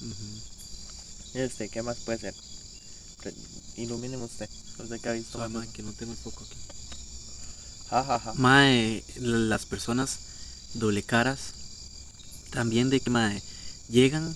Este, 1.35 1.69
¿qué 1.69 1.83
más 1.83 1.99
puede 1.99 2.19
ser? 2.19 2.35
Ilumíneme 3.77 4.25
usted, 4.25 4.49
usted 4.79 5.01
que 5.01 5.09
ha 5.09 5.13
visto. 5.13 5.39
que 5.73 5.83
no 5.83 5.93
tengo 5.93 6.13
el 6.13 6.19
foco 6.19 6.45
aquí. 6.45 6.57
Ja, 7.91 8.35
Mae, 8.37 9.03
las 9.17 9.67
personas 9.67 10.19
doble 10.75 11.03
caras, 11.03 11.41
también 12.51 12.91
de 12.91 13.01
que, 13.01 13.11
mae, 13.11 13.43
llegan 13.89 14.35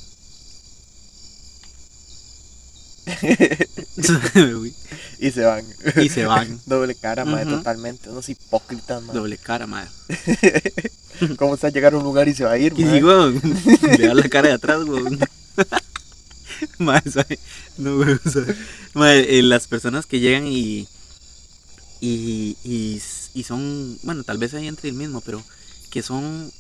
y 5.19 5.31
se 5.31 5.43
van. 5.45 5.65
Y 5.97 6.09
se 6.09 6.25
van. 6.25 6.61
Doble 6.67 6.95
cara, 6.95 7.25
mae, 7.25 7.45
totalmente. 7.45 8.11
Unos 8.11 8.29
hipócritas. 8.29 9.05
Doble 9.07 9.39
cara, 9.39 9.67
mae. 9.67 9.87
¿Cómo 11.37 11.55
está 11.55 11.69
a 11.69 11.71
llegar 11.71 11.95
a 11.95 11.99
un 11.99 12.05
lugar 12.05 12.29
y 12.29 12.35
se 12.35 12.45
va 12.45 12.53
a 12.53 12.59
ir, 12.59 12.75
mae? 12.75 12.99
Y, 12.99 13.03
weón, 13.03 13.41
le 13.99 14.07
da 14.07 14.15
la 14.15 14.29
cara 14.29 14.49
de 14.49 14.55
atrás, 14.55 14.85
weón. 14.85 15.19
mae, 16.79 17.03
no, 17.79 17.97
weón, 17.97 18.21
mae, 18.95 19.39
eh, 19.39 19.43
las 19.43 19.67
personas 19.67 20.07
que 20.07 20.21
llegan 20.21 20.47
y, 20.47 20.87
y, 22.01 22.57
y, 22.65 23.03
y 23.35 23.43
son, 23.43 23.99
bueno, 24.03 24.23
tal 24.23 24.39
vez 24.39 24.55
ahí 24.55 24.69
entre 24.69 24.91
el 24.91 24.95
mismo, 24.95 25.21
pero 25.21 25.43
que 25.91 26.03
son 26.03 26.51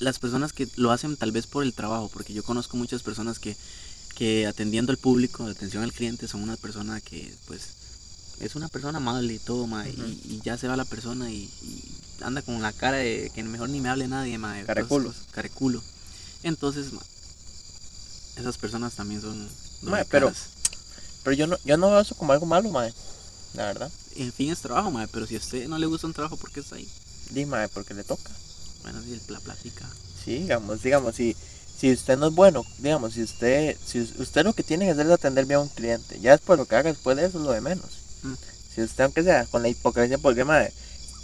las 0.00 0.18
personas 0.18 0.52
que 0.52 0.68
lo 0.76 0.90
hacen 0.90 1.16
tal 1.16 1.32
vez 1.32 1.46
por 1.46 1.62
el 1.64 1.72
trabajo, 1.72 2.10
porque 2.12 2.34
yo 2.34 2.42
conozco 2.42 2.76
muchas 2.76 3.02
personas 3.02 3.38
que 3.38 3.56
que 4.14 4.46
atendiendo 4.46 4.92
al 4.92 4.98
público, 4.98 5.46
atención 5.46 5.82
al 5.82 5.92
cliente, 5.92 6.28
son 6.28 6.42
una 6.42 6.56
persona 6.56 7.00
que 7.00 7.32
pues 7.46 7.62
es 8.40 8.54
una 8.54 8.68
persona 8.68 8.98
amable 8.98 9.34
y 9.34 9.38
todo, 9.38 9.66
ma, 9.66 9.86
y, 9.88 10.40
ya 10.44 10.56
se 10.58 10.68
va 10.68 10.76
la 10.76 10.84
persona 10.84 11.30
y, 11.30 11.50
anda 12.20 12.42
con 12.42 12.60
la 12.62 12.72
cara 12.72 12.98
de 12.98 13.30
que 13.34 13.42
mejor 13.42 13.68
ni 13.68 13.80
me 13.80 13.88
hable 13.88 14.08
nadie, 14.08 14.38
ma, 14.38 14.56
careculo. 14.64 15.12
careculo. 15.32 15.82
Entonces, 16.42 16.92
ma, 16.92 17.02
esas 18.36 18.58
personas 18.58 18.94
también 18.94 19.20
son 19.20 19.48
ma, 19.82 20.04
pero 20.10 20.32
pero 21.22 21.36
yo 21.36 21.46
no 21.46 21.56
yo 21.64 21.76
no 21.76 21.90
veo 21.90 22.00
eso 22.00 22.14
como 22.14 22.32
algo 22.32 22.46
malo, 22.46 22.70
ma, 22.70 22.88
la 23.54 23.66
verdad. 23.66 23.90
En 24.16 24.32
fin 24.32 24.50
es 24.50 24.60
trabajo, 24.60 24.90
ma, 24.90 25.06
pero 25.08 25.26
si 25.26 25.34
a 25.34 25.38
usted 25.38 25.68
no 25.68 25.78
le 25.78 25.86
gusta 25.86 26.06
un 26.06 26.12
trabajo, 26.12 26.36
¿por 26.36 26.50
qué 26.50 26.60
está 26.60 26.76
ahí? 26.76 26.88
Dime, 27.30 27.68
porque 27.68 27.94
le 27.94 28.04
toca. 28.04 28.30
Bueno, 28.82 29.00
si 29.02 29.18
la 29.32 29.40
platica. 29.40 29.88
Sí, 30.24 30.40
digamos, 30.40 30.82
digamos, 30.82 31.14
si 31.14 31.36
si 31.76 31.92
usted 31.92 32.16
no 32.16 32.28
es 32.28 32.34
bueno, 32.34 32.64
digamos, 32.78 33.14
si 33.14 33.22
usted, 33.22 33.76
si 33.84 34.00
usted 34.00 34.44
lo 34.44 34.52
que 34.52 34.62
tiene 34.62 34.86
que 34.86 34.92
hacer 34.92 35.06
es 35.06 35.12
atender 35.12 35.44
bien 35.46 35.58
a 35.58 35.62
un 35.62 35.68
cliente, 35.68 36.20
ya 36.20 36.32
después 36.32 36.58
lo 36.58 36.66
que 36.66 36.76
haga 36.76 36.92
después 36.92 37.16
de 37.16 37.26
eso 37.26 37.38
es 37.38 37.44
lo 37.44 37.52
de 37.52 37.60
menos. 37.60 37.86
Mm. 38.22 38.34
Si 38.74 38.82
usted, 38.82 39.04
aunque 39.04 39.22
sea 39.22 39.44
con 39.46 39.62
la 39.62 39.68
hipocresía, 39.68 40.18
porque 40.18 40.44
madre, 40.44 40.72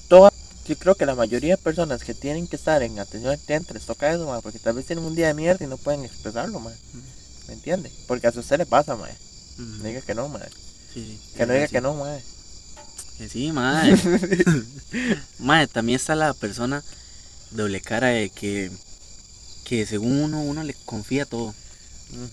toda, 0.09 0.33
yo 0.67 0.77
creo 0.77 0.95
que 0.97 1.07
la 1.07 1.15
mayoría 1.15 1.57
de 1.57 1.63
personas 1.63 2.03
que 2.03 2.15
tienen 2.15 2.47
que 2.47 2.57
estar 2.57 2.83
en 2.83 2.99
atención 2.99 3.33
al 3.33 3.39
cliente 3.39 3.75
les 3.75 3.87
toca 3.87 4.13
eso, 4.13 4.27
madre, 4.27 4.43
porque 4.43 4.59
tal 4.59 4.75
vez 4.75 4.87
tienen 4.87 5.05
un 5.05 5.15
día 5.15 5.29
de 5.29 5.35
mierda 5.35 5.65
y 5.65 5.69
no 5.69 5.77
pueden 5.77 6.05
expresarlo, 6.05 6.59
madre. 6.59 6.79
Mm. 6.93 7.49
¿Me 7.49 7.55
entiende? 7.55 7.93
Porque 8.07 8.27
a 8.27 8.31
usted 8.31 8.59
le 8.59 8.67
pasa, 8.67 8.97
madre. 8.97 9.15
Mm. 9.57 9.83
Diga 9.83 10.01
que 10.01 10.15
no, 10.15 10.29
madre. 10.29 10.51
que 10.93 11.47
no 11.47 11.53
diga 11.53 11.69
que 11.69 11.81
no, 11.81 11.95
madre. 11.95 12.23
Que 13.19 13.29
sí, 13.29 13.53
madre. 13.53 13.97
madre, 15.39 15.69
también 15.69 15.97
está 15.97 16.15
la 16.17 16.35
persona 16.35 16.83
doble 17.53 17.81
cara 17.81 18.09
de 18.09 18.31
que 18.31 18.71
que 19.71 19.87
según 19.87 20.19
uno, 20.19 20.43
uno 20.43 20.65
le 20.65 20.75
confía 20.85 21.25
todo. 21.25 21.55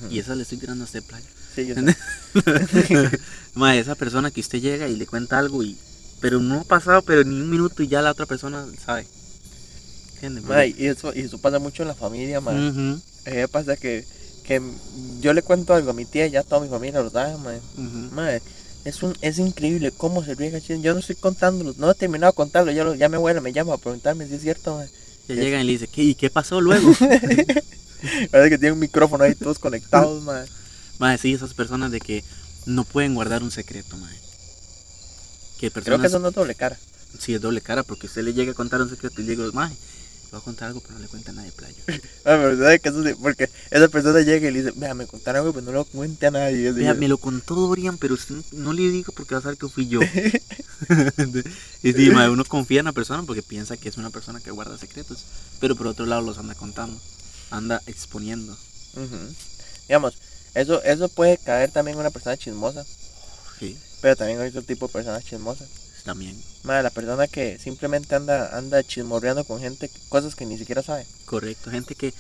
Y 0.10 0.17
esa 0.17 0.34
le 0.34 0.41
estoy 0.41 0.58
tirando 0.58 0.84
a 0.84 0.88
este 0.88 1.03
playa. 1.03 1.27
Sí, 1.53 1.67
yo 1.67 1.75
esa 3.75 3.94
persona 3.94 4.32
que 4.32 4.41
usted 4.41 4.60
llega 4.60 4.88
y 4.88 4.96
le 4.96 5.06
cuenta 5.06 5.38
algo 5.38 5.62
y 5.62 5.77
pero 6.20 6.39
no 6.39 6.62
ha 6.62 6.63
pasado 6.63 7.03
pero 7.03 7.24
ni 7.24 7.36
un 7.39 7.50
minuto 7.51 7.84
y 7.84 7.88
ya 7.88 8.01
la 8.01 8.12
otra 8.12 8.25
persona 8.25 8.65
sabe. 8.84 9.06
y 10.75 10.88
eso 10.88 11.13
y 11.13 11.20
eso 11.20 11.38
pasa 11.38 11.60
mucho 11.60 11.84
en 11.84 11.89
la 11.89 11.94
familia, 11.94 12.41
ma. 12.41 12.53
pasa 13.51 13.77
que 13.77 14.03
que 14.44 14.60
yo 15.20 15.32
le 15.34 15.44
cuento 15.44 15.75
algo 15.75 15.91
a 15.91 15.94
mi 15.94 16.06
tía 16.06 16.25
y 16.25 16.32
ya 16.32 16.41
toda 16.41 16.62
mi 16.62 16.70
familia 16.70 17.01
lo 17.01 17.12
sabe, 17.12 17.38
ma. 17.38 18.32
es 18.84 19.03
un 19.03 19.15
es 19.22 19.38
increíble 19.38 19.91
cómo 19.91 20.24
se 20.24 20.34
riega 20.34 20.58
Yo 20.58 20.94
no 20.94 21.01
estoy 21.01 21.17
contándolo, 21.17 21.75
no 21.77 21.91
he 21.91 21.96
terminado 21.96 22.32
de 22.32 22.36
contarlo, 22.36 22.72
ya, 22.72 22.96
ya 22.96 23.10
mi 23.10 23.15
abuela 23.15 23.41
me 23.41 23.53
llama 23.53 23.75
a 23.75 23.77
preguntarme 23.77 24.27
si 24.27 24.34
es 24.34 24.41
cierto, 24.41 24.82
ya 25.27 25.36
llegan 25.36 25.62
y 25.62 25.63
le 25.65 25.72
dicen, 25.74 25.89
¿qué, 25.91 26.03
¿y 26.03 26.15
qué 26.15 26.29
pasó 26.29 26.62
luego? 26.62 26.91
Parece 28.31 28.50
que 28.50 28.57
tiene 28.57 28.72
un 28.72 28.79
micrófono 28.79 29.24
ahí 29.24 29.36
todos 29.36 29.60
conectados, 29.60 30.24
madre. 30.24 30.50
Madre, 31.00 31.17
sí, 31.17 31.34
esas 31.34 31.53
personas 31.53 31.91
de 31.91 32.00
que 32.00 32.24
no 32.65 32.84
pueden 32.84 33.15
guardar 33.15 33.43
un 33.43 33.51
secreto, 33.51 33.98
madre. 33.98 34.17
Que 35.60 35.72
personas... 35.72 36.00
Creo 36.00 36.01
que 36.01 36.07
eso 36.07 36.19
no 36.19 36.29
es 36.29 36.36
doble 36.36 36.55
cara. 36.55 36.77
Sí, 37.19 37.34
es 37.34 37.41
doble 37.41 37.62
cara, 37.62 37.84
porque 37.84 38.07
usted 38.07 38.24
le 38.24 38.34
llega 38.34 38.51
a 38.51 38.55
contar 38.55 38.81
un 38.81 38.89
secreto 38.89 39.22
y 39.22 39.25
le 39.25 39.36
digo, 39.36 39.51
madre, 39.53 39.75
voy 40.31 40.39
a 40.39 40.43
contar 40.43 40.67
algo, 40.67 40.81
pero 40.81 40.96
no 40.96 41.00
le 41.00 41.07
cuenta 41.07 41.31
a 41.31 41.36
nadie, 41.36 41.51
playo. 41.51 41.75
ah, 41.88 42.00
pero 42.24 42.57
¿sabe 42.57 42.79
que 42.79 42.89
eso 42.89 43.03
sí? 43.03 43.13
Porque 43.22 43.50
esa 43.72 43.88
persona 43.88 44.22
llega 44.22 44.48
y 44.48 44.51
le 44.51 44.63
dice, 44.63 44.74
vea, 44.77 44.93
me 44.93 45.05
contaron 45.07 45.41
algo, 45.41 45.53
pero 45.53 45.65
no 45.65 45.72
lo 45.72 45.86
cuente 45.86 46.27
a 46.27 46.31
nadie. 46.31 46.72
Vea, 46.72 46.93
me 46.93 47.07
lo 47.07 47.17
contó 47.17 47.55
Dorian, 47.55 47.98
pero 47.98 48.13
usted 48.13 48.36
no 48.51 48.74
le 48.74 48.89
digo 48.89 49.13
porque 49.15 49.36
va 49.36 49.39
a 49.39 49.43
saber 49.43 49.57
que 49.57 49.69
fui 49.69 49.88
yo. 49.88 50.00
y 51.84 51.93
sí, 51.93 52.10
madre, 52.12 52.29
uno 52.29 52.46
confía 52.46 52.79
en 52.79 52.86
la 52.86 52.91
persona 52.91 53.24
porque 53.24 53.41
piensa 53.41 53.77
que 53.77 53.89
es 53.89 53.98
una 53.98 54.10
persona 54.10 54.39
que 54.39 54.51
guarda 54.51 54.77
secretos, 54.77 55.24
pero 55.60 55.75
por 55.75 55.88
otro 55.88 56.05
lado 56.05 56.22
los 56.22 56.38
anda 56.38 56.55
contando, 56.55 57.00
anda 57.50 57.81
exponiendo. 57.88 58.55
Digamos, 59.88 60.15
eso, 60.53 60.84
eso 60.84 61.07
puede 61.10 61.38
caer 61.38 61.72
también 61.72 61.96
en 61.96 62.01
una 62.01 62.12
persona 62.12 62.38
chismosa. 62.38 62.86
Sí. 63.60 63.77
Pero 64.01 64.15
también 64.15 64.39
hay 64.39 64.50
otro 64.50 64.62
tipo 64.62 64.88
de 64.88 64.93
personas 64.93 65.24
chismosas 65.25 65.67
también. 66.08 66.36
Madre, 66.64 66.82
la 66.84 66.90
persona 66.90 67.28
que 67.28 67.60
simplemente 67.60 68.16
anda 68.16 68.58
anda 68.58 68.82
chismorreando 68.84 69.44
con 69.44 69.60
gente, 69.62 69.92
cosas 70.10 70.34
que 70.34 70.46
ni 70.48 70.58
siquiera 70.58 70.82
sabe. 70.82 71.06
Correcto, 71.26 71.70
gente 71.70 71.94
que, 71.94 72.14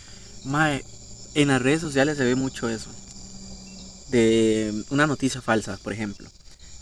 madre, 0.45 0.85
en 1.33 1.47
las 1.47 1.61
redes 1.61 1.81
sociales 1.81 2.17
se 2.17 2.23
ve 2.23 2.35
mucho 2.35 2.69
eso. 2.69 2.89
de 4.09 4.83
una 4.89 5.05
noticia 5.07 5.41
falsa, 5.41 5.77
por 5.83 5.91
ejemplo. 5.93 6.29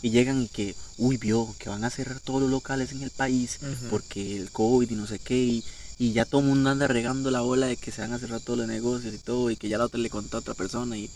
Y 0.02 0.10
llegan 0.10 0.42
y 0.42 0.48
que, 0.48 0.74
uy, 0.98 1.16
vio 1.16 1.52
que 1.58 1.68
van 1.68 1.82
a 1.84 1.90
cerrar 1.90 2.20
todos 2.20 2.40
los 2.42 2.50
locales 2.50 2.92
en 2.92 3.02
el 3.02 3.10
país 3.10 3.58
porque 3.90 4.36
el 4.36 4.50
COVID 4.52 4.88
y 4.90 4.94
no 4.94 5.06
sé 5.06 5.18
qué. 5.18 5.36
Y, 5.36 5.64
y 5.98 6.12
ya 6.12 6.24
todo 6.24 6.40
el 6.42 6.46
mundo 6.48 6.70
anda 6.70 6.86
regando 6.86 7.30
la 7.30 7.40
bola 7.40 7.66
de 7.66 7.76
que 7.76 7.90
se 7.90 8.02
van 8.02 8.12
a 8.12 8.18
cerrar 8.18 8.40
todos 8.40 8.58
los 8.60 8.68
negocios 8.68 9.12
y 9.14 9.18
todo. 9.18 9.50
Y 9.50 9.56
que 9.56 9.68
ya 9.68 9.78
la 9.78 9.86
otra 9.86 9.98
le 9.98 10.10
contó 10.10 10.36
a 10.36 10.40
otra 10.40 10.54
persona 10.54 10.96
y 10.96 11.10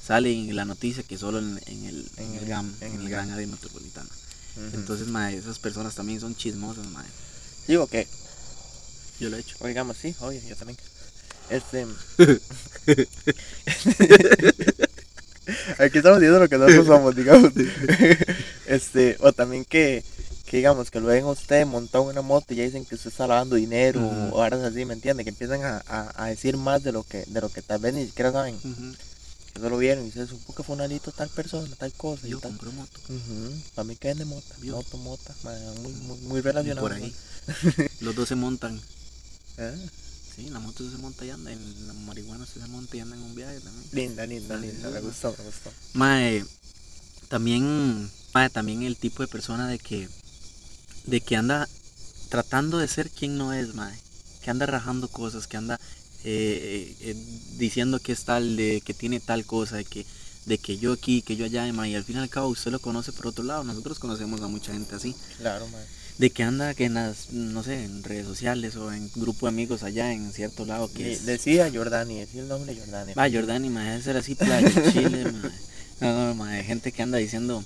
sale 0.00 0.32
en 0.32 0.54
la 0.54 0.64
noticia 0.64 1.02
que 1.02 1.18
solo 1.18 1.38
en, 1.40 1.58
en 1.66 1.84
el, 1.86 2.08
en, 2.18 2.24
En 2.26 2.34
el 2.34 2.42
el- 2.44 2.48
GAM, 2.48 2.74
en 2.80 2.86
el 2.86 2.92
el 2.92 2.98
GAM. 2.98 3.10
gran 3.10 3.30
área 3.32 3.46
metropolitana. 3.48 4.08
Entonces, 4.74 5.08
mae, 5.08 5.36
esas 5.36 5.58
personas 5.58 5.94
también 5.94 6.20
son 6.20 6.34
chismosas, 6.36 6.86
mae. 6.88 7.06
Digo 7.68 7.86
que, 7.86 8.06
Yo 9.20 9.28
lo 9.28 9.36
he 9.36 9.40
hecho. 9.40 9.56
oigamos, 9.60 9.96
sí, 9.96 10.14
oye, 10.20 10.42
yo 10.48 10.56
también. 10.56 10.78
Este. 11.50 11.86
Aquí 15.78 15.98
estamos 15.98 16.18
diciendo 16.18 16.40
lo 16.40 16.48
que 16.48 16.58
nosotros 16.58 16.86
somos, 16.86 17.14
digamos. 17.14 17.52
Este, 18.66 19.16
o 19.20 19.32
también 19.32 19.64
que, 19.64 20.02
que 20.44 20.56
digamos, 20.56 20.90
que 20.90 20.98
lo 20.98 21.06
ven 21.06 21.22
a 21.22 21.28
usted 21.28 21.64
montado 21.66 22.02
en 22.04 22.10
una 22.10 22.22
moto 22.22 22.52
y 22.52 22.56
ya 22.56 22.64
dicen 22.64 22.84
que 22.84 22.96
usted 22.96 23.10
está 23.10 23.28
lavando 23.28 23.54
dinero 23.54 24.00
Ujú. 24.00 24.34
o 24.34 24.38
horas 24.40 24.60
así, 24.60 24.84
¿me 24.84 24.94
entiende? 24.94 25.22
Que 25.22 25.30
empiezan 25.30 25.62
a, 25.62 25.84
a, 25.86 26.24
a 26.24 26.26
decir 26.30 26.56
más 26.56 26.82
de 26.82 26.90
lo 26.90 27.04
que 27.04 27.22
de 27.28 27.40
lo 27.40 27.48
que 27.48 27.62
tal 27.62 27.78
vez 27.78 27.94
ni 27.94 28.06
siquiera 28.06 28.32
saben. 28.32 28.58
Que 29.56 29.62
solo 29.62 29.78
vieron 29.78 30.06
y 30.06 30.10
se 30.12 30.26
supo 30.26 30.54
que 30.54 30.62
fue 30.62 30.76
un 30.76 31.00
tal 31.16 31.28
persona, 31.30 31.74
tal 31.76 31.90
cosa 31.94 32.26
y 32.26 32.30
Yo 32.32 32.40
tal. 32.40 32.50
compro 32.50 32.72
moto. 32.72 33.00
Para 33.74 33.84
mí 33.84 33.96
que 33.96 34.10
es 34.10 34.18
de 34.18 34.26
mota, 34.26 34.54
Vio. 34.60 34.76
moto, 34.76 34.98
mota, 34.98 35.34
muy, 35.80 35.92
muy, 35.92 36.18
muy 36.18 36.38
Y 36.40 36.42
relacionado. 36.42 36.86
por 36.86 36.92
ahí. 36.92 37.14
Los 38.00 38.14
dos 38.14 38.28
se 38.28 38.34
montan. 38.34 38.78
Ah, 39.58 39.72
Sí, 40.36 40.50
la 40.50 40.58
moto 40.60 40.84
se 40.90 40.98
monta 40.98 41.24
y 41.24 41.30
anda. 41.30 41.50
En 41.50 41.86
la 41.86 41.94
marihuana 41.94 42.44
se 42.44 42.60
monta 42.66 42.94
y 42.94 43.00
anda 43.00 43.16
en 43.16 43.22
un 43.22 43.34
viaje 43.34 43.58
también. 43.60 43.86
linda, 43.92 44.26
linda, 44.26 44.54
Ah, 44.56 44.58
linda, 44.58 44.90
me 44.90 45.00
gustó, 45.00 45.34
me 45.38 45.44
gustó. 45.44 45.70
Mae, 45.94 46.44
también, 47.30 48.10
mae, 48.34 48.50
también 48.50 48.82
el 48.82 48.98
tipo 48.98 49.22
de 49.22 49.28
persona 49.28 49.66
de 49.66 49.78
que, 49.78 50.10
de 51.06 51.22
que 51.22 51.36
anda 51.36 51.66
tratando 52.28 52.76
de 52.76 52.86
ser 52.88 53.08
quien 53.08 53.38
no 53.38 53.54
es, 53.54 53.74
mae. 53.74 53.98
Que 54.42 54.50
anda 54.50 54.66
rajando 54.66 55.08
cosas, 55.08 55.46
que 55.46 55.56
anda 55.56 55.80
eh, 56.24 56.94
eh, 57.00 57.10
eh, 57.10 57.16
diciendo 57.56 57.98
que 58.00 58.12
es 58.12 58.24
tal, 58.24 58.56
de 58.56 58.80
que 58.84 58.94
tiene 58.94 59.20
tal 59.20 59.44
cosa, 59.44 59.76
de 59.76 59.84
que, 59.84 60.04
de 60.46 60.58
que 60.58 60.78
yo 60.78 60.92
aquí, 60.92 61.22
que 61.22 61.36
yo 61.36 61.44
allá. 61.44 61.66
Y 61.66 61.94
al 61.94 62.04
fin 62.04 62.16
y 62.16 62.18
al 62.18 62.28
cabo 62.28 62.48
usted 62.48 62.70
lo 62.70 62.78
conoce 62.78 63.12
por 63.12 63.28
otro 63.28 63.44
lado. 63.44 63.64
Nosotros 63.64 63.98
conocemos 63.98 64.40
a 64.42 64.48
mucha 64.48 64.72
gente 64.72 64.94
así. 64.94 65.14
Claro, 65.38 65.66
madre. 65.68 65.86
De 66.18 66.30
que 66.30 66.42
anda 66.42 66.72
que 66.72 66.86
en 66.86 66.94
las, 66.94 67.30
no 67.32 67.62
sé, 67.62 67.84
en 67.84 68.02
redes 68.02 68.26
sociales 68.26 68.74
o 68.76 68.90
en 68.90 69.10
grupo 69.16 69.46
de 69.46 69.50
amigos 69.50 69.82
allá 69.82 70.14
en 70.14 70.32
cierto 70.32 70.64
lado 70.64 70.90
que 70.90 71.12
es... 71.12 71.26
Decía 71.26 71.70
Jordani, 71.70 72.20
decía 72.20 72.40
el 72.40 72.48
nombre 72.48 72.74
Jordani. 72.74 73.12
Va, 73.12 73.30
Jordani, 73.30 73.68
mae, 73.68 73.90
debe 73.90 74.02
ser 74.02 74.16
así 74.16 74.34
playa, 74.34 74.70
Chile. 74.92 75.24
No, 76.00 76.34
no, 76.34 76.44
gente 76.62 76.90
que 76.90 77.02
anda 77.02 77.18
diciendo 77.18 77.62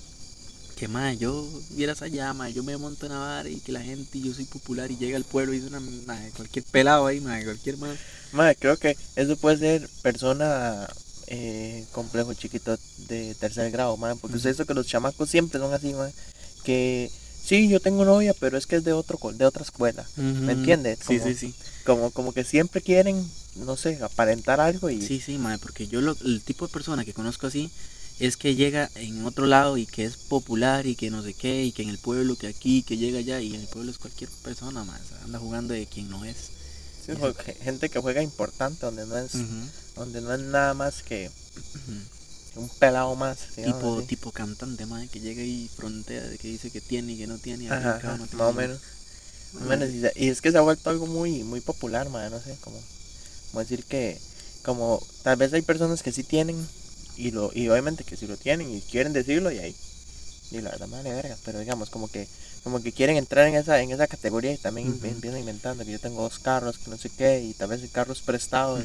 que, 0.81 0.89
mae, 0.89 1.17
yo 1.17 1.47
vieras 1.71 2.03
allá, 2.03 2.33
mae, 2.33 2.53
yo 2.53 2.65
me 2.65 2.77
monto 2.77 3.07
en 3.07 3.13
la 3.13 3.19
vara 3.19 3.49
y 3.49 3.61
que 3.61 3.71
la 3.71 3.83
gente, 3.83 4.19
yo 4.19 4.35
soy 4.35 4.47
popular 4.47 4.91
y 4.91 4.97
llega 4.97 5.17
al 5.17 5.25
pueblo 5.25 5.53
y 5.55 5.59
es 5.59 5.65
una, 5.65 5.79
mae, 5.79 6.31
cualquier 6.31 6.65
pelado 6.65 7.07
ahí, 7.07 7.21
cualquier 7.21 7.77
mae. 7.77 7.97
Madre, 8.33 8.57
creo 8.59 8.77
que 8.77 8.97
eso 9.17 9.37
puede 9.37 9.59
ser 9.59 9.89
persona 10.03 10.89
eh, 11.27 11.85
complejo 11.93 12.35
chiquito 12.35 12.77
de 13.09 13.35
tercer 13.37 13.71
grado, 13.71 13.97
madre, 13.97 14.19
porque 14.21 14.37
usted 14.37 14.51
dice 14.51 14.67
que 14.67 14.75
los 14.75 14.87
chamacos 14.87 15.31
siempre 15.31 15.61
son 15.61 15.73
así, 15.73 15.93
madre, 15.93 16.13
que 16.65 17.11
sí, 17.45 17.69
yo 17.69 17.81
tengo 17.81 18.05
novia, 18.05 18.35
pero 18.39 18.59
es 18.59 18.67
que 18.67 18.77
es 18.77 18.85
de 18.85 18.93
otro 18.93 19.19
de 19.33 19.47
otra 19.47 19.63
escuela. 19.63 20.05
¿Me 20.17 20.53
entiendes? 20.53 20.99
Sí, 21.07 21.19
Como- 21.19 21.25
sí, 21.29 21.35
sí. 21.35 21.55
Como, 21.85 22.11
como 22.11 22.33
que 22.33 22.45
siempre 22.45 22.83
quieren, 22.83 23.29
no 23.57 23.77
sé, 23.77 23.99
aparentar 24.03 24.61
algo 24.61 24.91
y 24.91 25.01
Sí, 25.07 25.21
sí, 25.21 25.39
mae, 25.39 25.59
porque 25.59 25.87
yo 25.87 26.01
lo, 26.01 26.17
el 26.25 26.43
tipo 26.43 26.67
de 26.67 26.73
persona 26.73 27.05
que 27.05 27.15
conozco 27.15 27.47
así 27.47 27.71
es 28.21 28.37
que 28.37 28.55
llega 28.55 28.91
en 28.97 29.25
otro 29.25 29.47
lado 29.47 29.79
y 29.79 29.87
que 29.87 30.05
es 30.05 30.17
popular 30.17 30.87
y 30.87 30.95
que 30.95 31.11
no 31.11 31.23
sé 31.23 31.33
qué, 31.33 31.65
y 31.65 31.73
que 31.73 31.83
en 31.83 31.89
el 31.89 31.99
pueblo, 31.99 32.37
que 32.37 32.49
aquí, 32.49 32.83
que 32.83 32.99
llega 32.99 33.19
allá, 33.19 33.41
y 33.41 33.55
en 33.55 33.63
el 33.63 33.67
pueblo 33.67 33.91
es 33.91 33.99
cualquier 33.99 34.31
persona, 34.45 34.85
sea, 34.85 35.25
anda 35.25 35.39
jugando 35.39 35.73
de 35.73 35.87
quien 35.87 36.11
no 36.11 36.25
es. 36.25 36.60
Sí, 37.05 37.13
gente 37.63 37.89
que 37.89 38.01
juega 38.01 38.23
importante 38.23 38.87
donde 38.87 39.07
no 39.07 39.19
es, 39.19 39.33
donde 39.95 40.21
no 40.21 40.35
es 40.35 40.41
nada 40.41 40.75
más 40.75 41.03
que 41.03 41.31
un 42.57 42.69
pelado 42.69 43.15
más. 43.15 43.39
tipo 43.55 43.99
así. 43.99 44.07
tipo 44.07 44.33
cantante 44.33 44.87
mae, 44.87 45.09
que 45.09 45.21
llega 45.21 45.43
y 45.43 45.69
frontea 45.69 46.23
de 46.23 46.39
que 46.39 46.49
dice 46.49 46.71
que 46.71 46.81
tiene 46.81 47.13
y 47.13 47.19
que 47.19 47.27
no 47.27 47.39
tiene 47.39 47.65
y 47.65 47.67
Ajá, 47.69 47.97
ajá, 47.97 48.17
no 48.17 48.27
tiene 48.27 48.43
más 48.43 48.49
o 48.49 48.53
menos. 48.53 48.81
Más 49.55 49.63
o 49.63 49.67
menos, 49.67 49.91
y, 49.91 50.29
es 50.29 50.41
que 50.41 50.51
se 50.51 50.59
ha 50.59 50.63
vuelto 50.63 50.91
algo 50.91 51.07
muy 51.07 51.43
muy 51.45 51.61
popular, 51.61 52.09
madre, 52.09 52.31
no 52.31 52.41
sé, 52.41 52.57
como, 52.61 52.79
como 53.51 53.61
decir 53.61 53.85
que, 53.85 54.21
como, 54.63 55.03
tal 55.23 55.37
vez 55.37 55.53
hay 55.53 55.63
personas 55.63 56.03
que 56.03 56.13
sí 56.13 56.23
tienen, 56.23 56.57
y 57.17 57.31
lo 57.31 57.51
y 57.55 57.69
obviamente 57.69 58.05
que 58.05 58.17
sí 58.17 58.27
lo 58.27 58.37
tienen 58.37 58.71
y 58.75 58.81
quieren 58.81 59.13
decirlo 59.13 59.51
y 59.51 59.59
ahí, 59.59 59.77
y 60.51 60.61
la 60.61 60.71
verdad 60.71 60.89
me 60.89 60.97
vale 60.97 61.13
verga, 61.13 61.37
pero 61.45 61.59
digamos, 61.61 61.91
como 61.91 62.09
que, 62.09 62.29
como 62.63 62.83
que 62.83 62.93
quieren 62.93 63.17
entrar 63.17 63.47
en 63.47 63.55
esa, 63.55 63.81
en 63.81 63.91
esa 63.91 64.07
categoría 64.07 64.53
y 64.53 64.59
también 64.59 64.89
Ujú. 64.93 65.07
empiezan 65.07 65.41
inventando 65.41 65.85
que 65.85 65.93
yo 65.93 65.99
tengo 65.99 66.23
dos 66.23 66.39
carros, 66.39 66.79
que 66.79 66.91
no 66.91 66.97
sé 66.99 67.09
qué, 67.11 67.41
y 67.43 67.55
tal 67.55 67.69
vez 67.71 67.83
el 67.83 67.91
carro 67.91 68.13
es 68.13 68.21
prestado, 68.21 68.81
y 68.81 68.85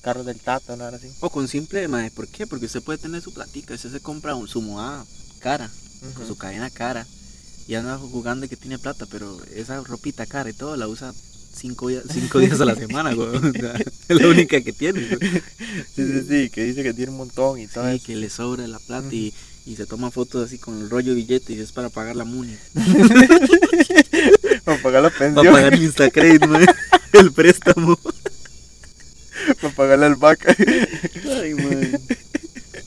carros 0.00 0.24
del 0.24 0.38
tato, 0.38 0.76
nada 0.76 0.96
así. 0.96 1.08
o 1.20 1.28
con 1.28 1.46
simple 1.48 1.86
mae, 1.88 2.10
¿por 2.10 2.26
qué? 2.28 2.46
porque 2.46 2.66
usted 2.66 2.82
puede 2.82 2.98
tener 2.98 3.20
su 3.20 3.34
platica 3.34 3.74
usted 3.74 3.90
se 3.92 4.00
compra 4.00 4.34
un, 4.34 4.48
su 4.48 4.62
moda 4.62 5.04
cara 5.40 5.70
con 6.14 6.26
su 6.26 6.36
cadena 6.38 6.70
cara 6.70 7.06
y 7.68 7.74
anda 7.74 7.98
jugando 7.98 8.48
que 8.48 8.56
tiene 8.56 8.78
plata 8.78 9.04
pero 9.10 9.38
esa 9.54 9.78
ropita 9.82 10.24
cara 10.24 10.48
y 10.48 10.54
todo 10.54 10.74
la 10.76 10.88
usa 10.88 11.12
cinco 11.54 11.88
días 11.88 12.04
cinco 12.10 12.38
días 12.38 12.58
a 12.60 12.64
la 12.64 12.74
semana 12.76 13.12
güey. 13.12 13.28
O 13.28 13.52
sea, 13.52 13.74
es 14.08 14.16
la 14.16 14.26
única 14.28 14.60
que 14.62 14.72
tiene 14.72 15.00
güey. 15.06 15.18
Sí, 15.94 16.06
sí, 16.06 16.22
sí, 16.26 16.50
que 16.50 16.64
dice 16.64 16.82
que 16.82 16.94
tiene 16.94 17.10
un 17.10 17.18
montón 17.18 17.58
y 17.60 17.66
todo 17.66 17.88
sí, 17.90 17.96
eso. 17.96 18.06
que 18.06 18.16
le 18.16 18.30
sobra 18.30 18.66
la 18.66 18.78
plata 18.78 19.14
y, 19.14 19.34
y 19.66 19.76
se 19.76 19.86
toma 19.86 20.10
fotos 20.10 20.46
así 20.46 20.58
con 20.58 20.80
el 20.80 20.90
rollo 20.90 21.10
de 21.10 21.16
billete 21.16 21.52
y 21.52 21.60
es 21.60 21.72
para 21.72 21.88
pagar 21.90 22.16
la 22.16 22.24
muni 22.24 22.56
Para 24.64 24.82
pagar 24.82 25.02
la 25.02 25.10
pensión, 25.10 25.34
para 25.34 25.52
pagar 25.52 25.74
el 25.74 25.82
Instacredit 25.82 26.42
el 27.12 27.32
préstamo 27.32 27.98
para 29.60 29.74
pagarle 29.74 30.06
al 30.06 30.16
vaca. 30.16 30.54
Ay, 31.42 31.54
mae. 31.54 32.00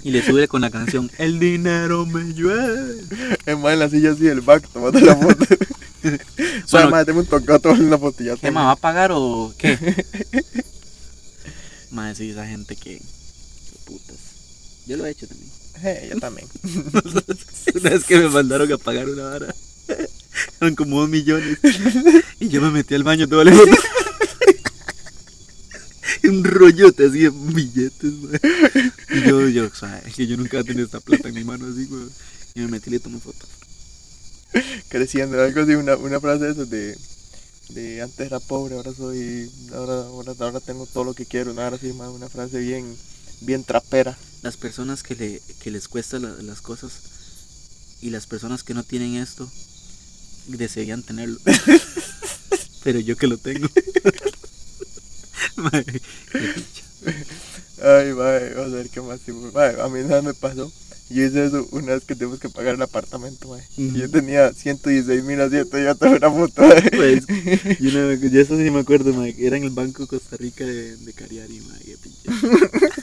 Y 0.03 0.11
le 0.11 0.21
sube 0.21 0.47
con 0.49 0.61
la 0.61 0.69
canción 0.69 1.09
El 1.17 1.39
dinero 1.39 2.05
me 2.05 2.33
llueve. 2.33 3.01
Es 3.45 3.57
más 3.57 3.73
en 3.73 3.79
la 3.79 3.89
silla 3.89 4.11
así 4.11 4.23
del 4.23 4.41
back 4.41 4.67
tomando 4.69 4.99
la 4.99 5.15
foto. 5.15 5.45
Suave, 5.45 6.19
Bueno, 6.71 6.89
madre, 6.89 7.05
tengo 7.05 7.21
un 7.21 7.81
una 7.85 7.97
foto 7.97 8.23
y 8.23 8.25
ya 8.25 8.35
¿Qué 8.35 8.51
más 8.51 8.65
va 8.65 8.71
a 8.71 8.75
pagar 8.75 9.11
o 9.13 9.53
qué? 9.57 9.77
Más 11.91 12.17
sí, 12.17 12.31
esa 12.31 12.45
gente 12.45 12.75
que. 12.75 12.97
que 12.97 13.79
putas. 13.85 14.17
Yo 14.85 14.97
lo 14.97 15.05
he 15.05 15.11
hecho 15.11 15.27
también. 15.27 15.49
Eh, 15.81 16.09
yo 16.13 16.19
también. 16.19 16.47
Una 17.75 17.89
vez 17.89 18.03
que 18.03 18.17
me 18.17 18.29
mandaron 18.29 18.71
a 18.71 18.77
pagar 18.77 19.09
una 19.09 19.23
vara. 19.23 19.55
Eran 20.61 20.75
como 20.75 20.99
dos 21.01 21.09
millones. 21.09 21.57
Y 22.39 22.49
yo 22.49 22.61
me 22.61 22.71
metí 22.71 22.95
al 22.95 23.03
baño 23.03 23.27
todo 23.27 23.41
el 23.41 23.53
foto. 23.53 23.71
Un 26.23 26.43
rollote 26.43 27.07
así 27.07 27.19
de 27.19 27.29
billetes. 27.29 28.13
Y 29.09 29.21
yo, 29.27 29.47
yo, 29.49 29.65
o 29.65 29.75
sea, 29.75 30.01
es 30.05 30.15
que 30.15 30.25
yo 30.25 30.37
nunca 30.37 30.59
he 30.59 30.63
tenido 30.63 30.85
esta 30.85 31.01
plata 31.01 31.27
en 31.27 31.35
mi 31.35 31.43
mano 31.43 31.65
así, 31.67 31.85
güey. 31.85 32.03
Y 32.55 32.61
me 32.61 32.67
metí 32.67 32.89
y 32.89 32.93
le 32.93 32.99
tomé 32.99 33.19
foto. 33.19 33.45
Creciendo, 34.87 35.41
algo 35.41 35.61
así, 35.61 35.73
una, 35.73 35.97
una 35.97 36.19
frase 36.21 36.45
de 36.45 36.51
esas 36.51 36.69
de, 36.69 36.97
de 37.69 38.01
antes 38.01 38.25
era 38.25 38.39
pobre, 38.39 38.75
ahora 38.75 38.93
soy, 38.93 39.49
ahora, 39.73 39.93
ahora, 39.93 40.33
ahora 40.39 40.59
tengo 40.59 40.85
todo 40.85 41.03
lo 41.03 41.13
que 41.13 41.25
quiero, 41.25 41.51
una, 41.51 41.65
ahora 41.65 41.77
sí, 41.77 41.91
más 41.93 42.09
una 42.09 42.29
frase 42.29 42.59
bien, 42.59 42.95
bien 43.41 43.63
trapera. 43.63 44.15
Las 44.43 44.57
personas 44.57 45.01
que, 45.01 45.15
le, 45.15 45.41
que 45.61 45.71
les 45.71 45.87
cuesta 45.87 46.19
la- 46.19 46.35
las 46.41 46.61
cosas 46.61 46.91
y 48.01 48.09
las 48.11 48.27
personas 48.27 48.61
que 48.63 48.73
no 48.75 48.83
tienen 48.83 49.15
esto 49.15 49.49
desearían 50.47 51.01
tenerlo. 51.03 51.39
Pero 52.83 52.99
yo 52.99 53.15
que 53.15 53.27
lo 53.27 53.37
tengo. 53.37 53.67
Qué. 56.33 56.53
Ay, 57.81 58.13
madre, 58.13 58.53
vamos 58.55 58.73
a 58.73 58.75
ver 58.77 58.89
qué 58.89 59.01
más. 59.01 59.19
madre, 59.53 59.81
a 59.81 59.87
mí 59.89 60.01
nada 60.01 60.21
me 60.21 60.33
pasó. 60.33 60.71
Yo 61.09 61.23
hice 61.25 61.45
eso 61.45 61.67
una 61.71 61.93
vez 61.93 62.03
que 62.05 62.15
tuvimos 62.15 62.39
que 62.39 62.49
pagar 62.49 62.75
el 62.75 62.81
apartamento, 62.81 63.49
madre. 63.49 63.65
Yo 63.77 64.09
tenía 64.09 64.51
116 64.53 65.23
mil 65.23 65.39
asientos 65.41 65.79
y 65.79 65.83
yo 65.83 65.95
tengo 65.95 66.15
una 66.15 66.31
foto, 66.31 66.61
madre. 66.61 66.89
Pues, 66.95 67.25
y 67.79 67.87
una 67.87 68.05
vez- 68.05 68.31
yo 68.31 68.41
eso 68.41 68.57
sí 68.57 68.71
me 68.71 68.79
acuerdo, 68.79 69.13
mae, 69.13 69.35
que 69.35 69.45
era 69.47 69.57
en 69.57 69.63
el 69.63 69.69
Banco 69.71 70.07
Costa 70.07 70.37
Rica 70.37 70.65
de, 70.65 70.95
de 70.97 71.13
Cariari, 71.13 71.59
qué. 71.59 71.97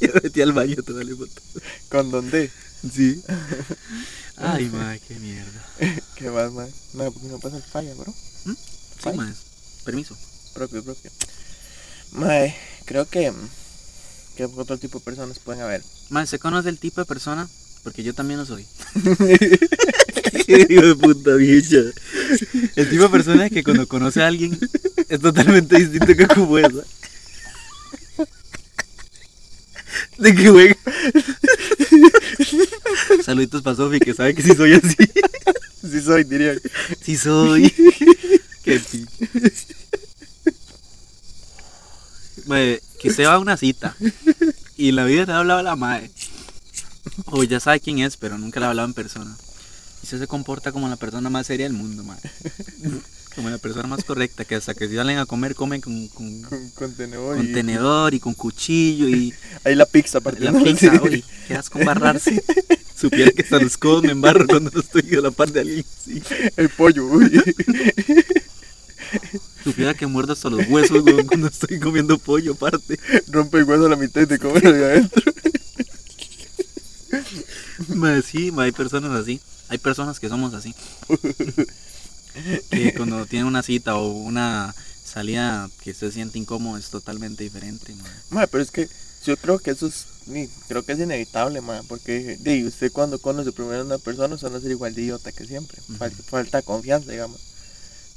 Yo 0.06 0.08
me 0.14 0.20
metí 0.22 0.40
al 0.40 0.52
baño 0.52 0.76
toda 0.76 1.04
la 1.04 1.14
foto. 1.14 1.42
¿Con 1.90 2.10
dónde? 2.10 2.50
Sí. 2.92 3.22
Ay, 4.36 4.70
mae, 4.70 4.98
qué 5.00 5.14
mierda. 5.16 5.66
¿Qué 6.16 6.30
más, 6.30 6.50
madre? 6.52 6.72
No, 6.94 7.12
porque 7.12 7.28
no 7.28 7.38
pasa 7.38 7.58
el 7.58 7.62
falla, 7.62 7.92
bro. 7.94 8.12
Sí, 8.44 8.54
Ay. 9.04 9.16
mae. 9.16 9.32
Permiso. 9.84 10.16
Propio, 10.54 10.82
propio. 10.82 11.10
Mae, 12.12 12.56
creo 12.86 13.06
que. 13.06 13.32
¿Qué 14.36 14.44
otro 14.44 14.78
tipo 14.78 14.98
de 14.98 15.04
personas 15.04 15.38
pueden 15.38 15.62
haber? 15.62 15.82
Mae, 16.08 16.26
¿se 16.26 16.38
conoce 16.38 16.70
el 16.70 16.78
tipo 16.78 17.02
de 17.02 17.04
persona? 17.04 17.46
Porque 17.82 18.02
yo 18.02 18.14
también 18.14 18.40
lo 18.40 18.46
soy. 18.46 18.66
Hijo 20.46 20.86
de 20.86 20.96
puta 20.96 21.34
bicha. 21.34 21.80
El 22.76 22.88
tipo 22.88 23.04
de 23.04 23.08
persona 23.10 23.50
que 23.50 23.62
cuando 23.62 23.86
conoce 23.86 24.22
a 24.22 24.26
alguien 24.26 24.58
es 25.08 25.20
totalmente 25.20 25.76
distinto 25.76 26.16
que 26.16 26.26
como 26.26 26.58
esa. 26.58 26.84
De 30.24 30.34
que 30.34 30.50
juega. 30.50 30.76
Saluditos 33.24 33.62
para 33.62 33.76
Sofi, 33.76 34.00
que 34.00 34.12
sabe 34.12 34.34
que 34.34 34.42
sí 34.42 34.54
soy 34.54 34.74
así. 34.74 34.96
Sí 35.82 36.00
soy, 36.02 36.24
diría. 36.24 36.54
Sí 37.02 37.16
soy. 37.16 37.72
Qué 38.62 38.80
pinche. 38.80 39.26
Mae, 42.46 42.82
que 43.00 43.10
se 43.10 43.26
va 43.26 43.34
a 43.34 43.38
una 43.38 43.56
cita 43.56 43.96
y 44.76 44.90
en 44.90 44.96
la 44.96 45.04
vida 45.04 45.24
te 45.24 45.32
ha 45.32 45.38
hablado 45.38 45.62
la 45.62 45.76
madre. 45.76 46.10
O 47.26 47.42
ya 47.44 47.60
sabe 47.60 47.80
quién 47.80 48.00
es, 48.00 48.16
pero 48.16 48.36
nunca 48.36 48.60
le 48.60 48.66
ha 48.66 48.70
hablado 48.70 48.88
en 48.88 48.94
persona. 48.94 49.34
Y 50.02 50.06
se 50.06 50.18
se 50.18 50.26
comporta 50.26 50.72
como 50.72 50.88
la 50.88 50.96
persona 50.96 51.30
más 51.30 51.46
seria 51.46 51.66
del 51.66 51.74
mundo, 51.74 52.02
madre. 52.02 52.30
Como 53.40 53.48
la 53.48 53.56
persona 53.56 53.88
más 53.88 54.04
correcta, 54.04 54.44
que 54.44 54.54
hasta 54.54 54.74
que 54.74 54.86
si 54.86 54.96
salen 54.96 55.16
a 55.16 55.24
comer, 55.24 55.54
comen 55.54 55.80
con, 55.80 56.08
con, 56.08 56.42
Con, 56.48 56.68
con 56.72 56.92
tenedor. 56.94 57.36
con 57.38 57.48
y- 57.48 57.52
tenedor 57.54 58.12
y 58.12 58.20
con 58.20 58.34
cuchillo 58.34 59.08
y 59.08 59.32
Ahí 59.64 59.74
la 59.74 59.86
pizza, 59.86 60.18
aparte. 60.18 60.40
la 60.44 60.52
pizza, 60.52 60.92
Sí. 60.92 61.00
uy, 61.02 61.24
quedas 61.48 61.70
con 61.70 61.82
barrarse. 61.86 62.42
Supiera 63.00 63.30
que 63.30 63.40
hasta 63.40 63.58
los 63.58 63.78
codos 63.78 64.02
me 64.04 64.12
embarro 64.12 64.46
cuando 64.46 64.78
estoy 64.78 65.14
a 65.16 65.22
la 65.22 65.30
par 65.30 65.50
de 65.52 65.60
alguien. 65.60 65.84
Sí. 66.04 66.22
El 66.54 66.68
pollo, 66.68 67.06
uy. 67.06 67.30
Supiera 69.64 69.94
que 69.94 70.06
muerdo 70.06 70.34
hasta 70.34 70.50
los 70.50 70.68
huesos 70.68 71.02
weón, 71.02 71.26
cuando 71.26 71.46
estoy 71.48 71.80
comiendo 71.80 72.18
pollo 72.18 72.52
aparte. 72.52 73.00
Rompe 73.28 73.56
el 73.56 73.64
hueso 73.64 73.86
a 73.86 73.88
la 73.88 73.96
mitad 73.96 74.20
y 74.20 74.26
te 74.26 74.38
come 74.38 74.60
lo 74.60 74.70
de 74.72 74.84
adentro. 74.84 75.32
Sí, 78.30 78.52
hay 78.58 78.72
personas 78.72 79.12
así. 79.12 79.40
Hay 79.70 79.78
personas 79.78 80.20
que 80.20 80.28
somos 80.28 80.52
así. 80.52 80.74
Que 82.70 82.94
cuando 82.94 83.26
tienen 83.26 83.46
una 83.46 83.62
cita 83.62 83.96
o 83.96 84.08
una 84.10 84.74
salida 85.04 85.68
que 85.82 85.94
se 85.94 86.12
siente 86.12 86.38
incómodo 86.38 86.78
es 86.78 86.90
totalmente 86.90 87.44
diferente. 87.44 87.94
ma. 87.94 88.40
Ma, 88.40 88.46
pero 88.46 88.62
es 88.62 88.70
que 88.70 88.88
yo 89.24 89.36
creo 89.36 89.58
que 89.58 89.72
eso 89.72 89.86
es, 89.86 90.06
creo 90.68 90.84
que 90.84 90.92
es 90.92 90.98
inevitable, 90.98 91.60
ma, 91.60 91.82
porque 91.88 92.38
di, 92.40 92.64
usted 92.64 92.90
cuando 92.92 93.18
conoce 93.18 93.52
primero 93.52 93.80
a 93.80 93.84
una 93.84 93.98
persona 93.98 94.38
suele 94.38 94.60
ser 94.60 94.70
igual 94.70 94.94
de 94.94 95.02
idiota 95.02 95.32
que 95.32 95.46
siempre, 95.46 95.78
falta 96.26 96.62
confianza, 96.62 97.10
digamos. 97.10 97.40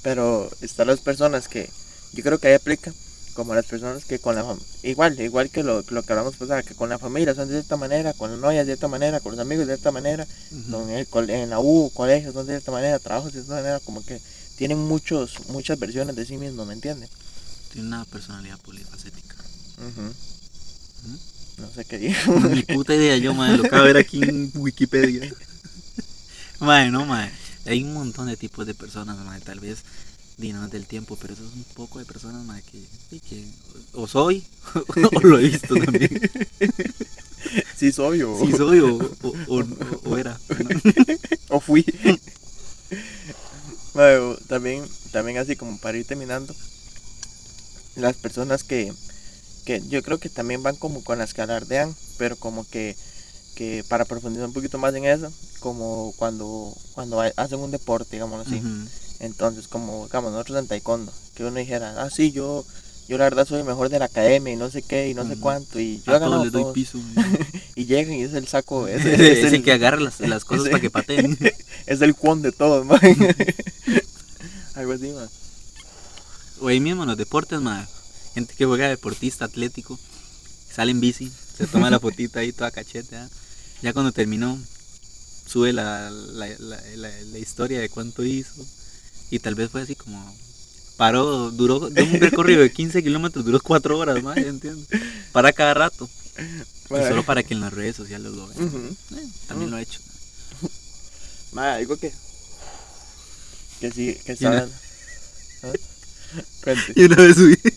Pero 0.02 0.50
están 0.62 0.88
las 0.88 1.00
personas 1.00 1.48
que, 1.48 1.70
yo 2.14 2.24
creo 2.24 2.38
que 2.38 2.50
ahí 2.50 2.54
aplica, 2.54 2.94
como 3.34 3.54
las 3.56 3.66
personas 3.66 4.06
que 4.06 4.20
con 4.20 4.36
la 4.36 4.46
igual, 4.84 5.20
igual 5.20 5.50
que 5.50 5.64
lo, 5.64 5.84
lo 5.90 6.04
que 6.04 6.14
hablamos 6.14 6.36
pasada, 6.36 6.64
que 6.64 6.76
con 6.76 6.90
la 6.90 7.00
familia 7.00 7.36
son 7.36 7.48
de 7.48 7.56
cierta 7.56 7.76
manera, 7.78 8.14
con 8.14 8.32
la 8.32 8.38
novia 8.38 8.60
de 8.60 8.66
cierta 8.66 8.88
manera, 8.88 9.20
con 9.20 9.32
los 9.34 9.40
amigos 9.42 9.68
de 9.68 9.74
cierta 9.74 9.92
manera, 9.92 10.26
Ujú. 10.52 10.84
en, 10.84 10.90
el 10.92 11.08
cole- 11.08 11.42
en 11.44 11.50
la 11.50 11.60
U, 11.60 11.92
colegio 11.94 12.32
son 12.32 12.46
de 12.46 12.54
cierta 12.54 12.72
manera, 12.72 13.00
trabajos 13.00 13.34
de 13.34 13.40
cierta 13.42 13.56
manera, 13.56 13.80
como 13.82 14.04
que 14.06 14.20
tienen 14.58 14.78
muchos, 14.78 15.48
muchas 15.50 15.80
versiones 15.80 16.16
de 16.16 16.26
sí 16.26 16.38
mismos, 16.38 16.68
¿me 16.68 16.74
entiende? 16.74 17.10
Tiene 17.72 17.88
una 17.88 18.06
personalidad 18.06 18.60
polifacética. 18.60 19.36
Ujú. 19.80 20.14
No 21.58 21.70
sé 21.74 21.86
qué 21.86 21.98
dijo. 21.98 22.34
Ni 22.40 22.64
puta 22.64 22.96
idea 22.96 23.18
yo, 23.18 23.34
madre. 23.34 23.58
Lo 23.58 23.66
acabo 23.66 23.84
de 23.84 23.94
ver 23.94 24.04
aquí 24.04 24.22
en 24.24 24.52
Wikipedia. 24.56 25.32
Madre, 26.60 26.92
no, 26.92 27.06
madre. 27.06 27.32
Hay 27.66 27.84
un 27.84 27.94
montón 27.94 28.28
de 28.28 28.38
tipos 28.38 28.66
de 28.66 28.74
personas, 28.74 29.18
madre. 29.18 29.42
Tal 29.42 29.60
vez 29.60 29.80
dinos 30.38 30.70
del 30.72 30.86
tiempo, 30.86 31.18
pero 31.22 31.34
eso 31.34 31.44
es 31.46 31.54
un 31.54 31.64
poco 31.76 32.00
de 32.00 32.06
personas, 32.06 32.44
madre, 32.46 32.64
que, 32.72 33.20
que 33.20 33.46
o 33.94 34.08
soy 34.08 34.44
o 35.16 35.20
lo 35.22 35.40
he 35.40 35.44
visto 35.50 35.76
también. 35.76 36.20
Sí 37.78 37.92
soy 37.92 38.22
o, 38.24 38.40
Sí 38.40 38.52
soy 38.56 38.80
o, 38.80 38.96
o, 38.98 39.34
o- 39.60 40.10
o 40.10 40.18
era. 40.18 40.40
¿no? 40.50 41.16
o 41.50 41.60
fui. 41.60 41.86
Mae, 43.94 44.18
o 44.18 44.36
también, 44.48 44.84
también 45.12 45.38
así 45.38 45.56
como 45.56 45.78
para 45.78 45.98
ir 45.98 46.06
terminando, 46.06 46.56
las 47.96 48.16
personas 48.16 48.64
que, 48.64 48.92
que 49.66 49.82
yo 49.90 50.02
creo 50.02 50.20
que 50.20 50.30
también 50.30 50.64
van 50.64 50.76
como 50.78 51.04
con 51.04 51.20
las 51.20 51.34
que 51.34 51.42
alardean, 51.44 51.96
pero 52.18 52.36
como 52.38 52.66
que, 52.68 52.96
que 53.56 53.84
para 53.88 54.06
profundizar 54.06 54.48
un 54.48 54.54
poquito 54.54 54.78
más 54.78 54.94
en 54.96 55.06
eso, 55.06 55.32
como 55.60 56.14
cuando, 56.18 56.74
cuando 56.94 57.22
ha- 57.22 57.32
hacen 57.38 57.60
un 57.60 57.72
deporte, 57.72 58.16
digamos 58.16 58.46
así. 58.48 58.62
Entonces, 59.20 59.68
como 59.68 60.06
digamos 60.06 60.32
nosotros 60.32 60.60
en 60.60 60.68
taekwondo, 60.68 61.12
que 61.36 61.44
uno 61.46 61.60
dijera, 61.60 62.02
ah, 62.04 62.10
sí, 62.10 62.32
yo, 62.32 62.66
yo 63.08 63.18
la 63.18 63.26
verdad 63.26 63.48
soy 63.48 63.60
el 63.60 63.66
mejor 63.66 63.90
de 63.90 64.00
la 64.00 64.06
academia 64.06 64.52
y 64.54 64.56
no 64.56 64.70
sé 64.70 64.82
qué 64.82 65.10
y 65.10 65.14
no 65.14 65.28
sé 65.28 65.38
cuánto, 65.38 65.80
y 65.80 66.02
yo 66.06 66.12
A 66.14 66.20
ganado 66.20 66.32
todos 66.32 66.44
les 66.46 66.52
doy 66.54 66.62
todos". 66.64 66.74
piso. 66.74 67.00
y 67.76 67.86
llegan 67.86 68.14
y 68.14 68.24
es 68.24 68.34
el 68.34 68.48
saco, 68.48 68.88
es, 68.90 69.06
Es, 69.06 69.20
es 69.20 69.44
el 69.46 69.56
el, 69.56 69.64
que 69.64 69.72
agarra 69.72 70.00
las, 70.00 70.20
las 70.20 70.44
cosas 70.46 70.68
para 70.70 70.82
que 70.82 70.90
pateen. 70.90 71.38
es 71.86 72.02
el 72.02 72.16
cuon 72.16 72.42
de 72.42 72.52
todos, 72.52 72.86
man. 72.86 73.00
Algo 74.76 74.94
así, 74.94 75.08
man. 75.12 75.30
O 76.60 76.68
ahí 76.68 76.80
mismo 76.80 77.04
en 77.04 77.10
los 77.10 77.18
deportes, 77.18 77.60
madre. 77.62 77.88
Gente 78.34 78.56
que 78.58 78.66
juega 78.66 78.88
deportista 78.90 79.46
atlético, 79.46 80.00
sale 80.74 80.92
en 80.92 81.00
bici, 81.00 81.32
se 81.58 81.68
toma 81.68 81.92
la 81.92 82.00
fotita 82.00 82.40
ahí 82.40 82.52
toda 82.52 82.72
cachete. 82.72 83.16
¿ah? 83.16 83.30
Ya 83.84 83.92
cuando 83.92 84.14
terminó, 84.14 84.58
sube 85.46 85.74
la, 85.74 86.10
la, 86.10 86.48
la, 86.96 87.38
historia 87.38 87.82
de 87.82 87.90
cuánto 87.90 88.24
hizo. 88.24 88.66
Y 89.30 89.40
tal 89.40 89.56
vez 89.56 89.70
fue 89.70 89.82
así 89.82 89.94
como. 89.94 90.36
Paró, 90.96 91.52
duró 91.52 91.90
de 91.90 92.02
un 92.02 92.14
recorrido 92.14 92.62
de 92.62 92.72
15 92.72 93.04
kilómetros, 93.04 93.44
duró 93.44 93.60
4 93.60 93.98
horas 93.98 94.24
más, 94.24 94.38
¿entiendes? 94.38 94.88
Para 95.34 95.52
cada 95.52 95.74
rato. 95.74 96.08
Y 96.86 96.88
solo 96.88 97.24
para 97.24 97.44
que 97.44 97.56
en 97.56 97.60
las 97.60 97.74
redes 97.74 97.98
sociales 97.98 98.32
lo 98.32 98.48
vean. 98.48 98.96
Eh, 99.16 99.28
también 99.48 99.70
lo 99.70 99.78
he 99.78 99.82
hecho. 99.82 100.00
Mae, 101.52 101.82
algo 101.82 101.98
que. 101.98 102.14
Que 103.82 103.92
sí, 103.92 104.18
que 104.26 104.38
Y 104.40 104.46
una-. 104.46 104.70
¿Ah? 105.64 105.74
Y 106.96 107.04
una 107.04 107.16
vez 107.18 107.36
subí. 107.36 107.58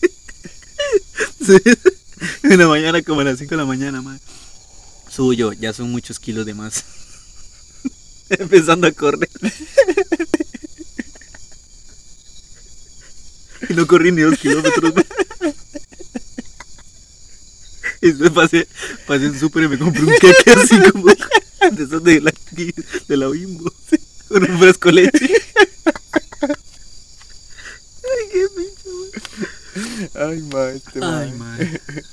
Sí, 1.45 1.57
en 2.43 2.57
la 2.57 2.67
mañana, 2.67 3.01
como 3.01 3.21
a 3.21 3.23
las 3.25 3.39
5 3.39 3.51
de 3.51 3.57
la 3.57 3.65
mañana, 3.65 4.01
madre. 4.01 4.21
Subo 5.17 5.33
yo, 5.33 5.51
ya 5.51 5.73
son 5.73 5.89
muchos 5.89 6.19
kilos 6.19 6.45
de 6.45 6.53
más. 6.53 6.85
Empezando 8.29 8.85
a 8.85 8.91
correr. 8.91 9.27
Y 13.67 13.73
no 13.73 13.87
corrí 13.87 14.11
ni 14.11 14.21
dos 14.21 14.37
kilómetros. 14.37 14.93
Y 17.99 18.11
después 18.11 18.29
pasé, 18.29 18.67
pasé 19.07 19.29
un 19.29 19.39
súper 19.39 19.63
y 19.63 19.69
me 19.69 19.79
compré 19.79 20.03
un 20.03 20.13
queque 20.21 20.51
así 20.51 20.79
como 20.91 21.07
de 21.07 21.83
esos 21.83 22.03
de 22.03 22.21
la, 22.21 22.31
de 23.07 23.17
la 23.17 23.27
bimbo. 23.29 23.73
Con 24.27 24.47
un 24.47 24.59
fresco 24.59 24.91
leche. 24.91 25.33
Ay, 28.03 28.29
qué 28.31 28.47
pinche. 28.55 28.87
Ay, 30.13 30.41
mae, 30.53 30.75
este 30.75 30.99
Ay, 31.03 31.31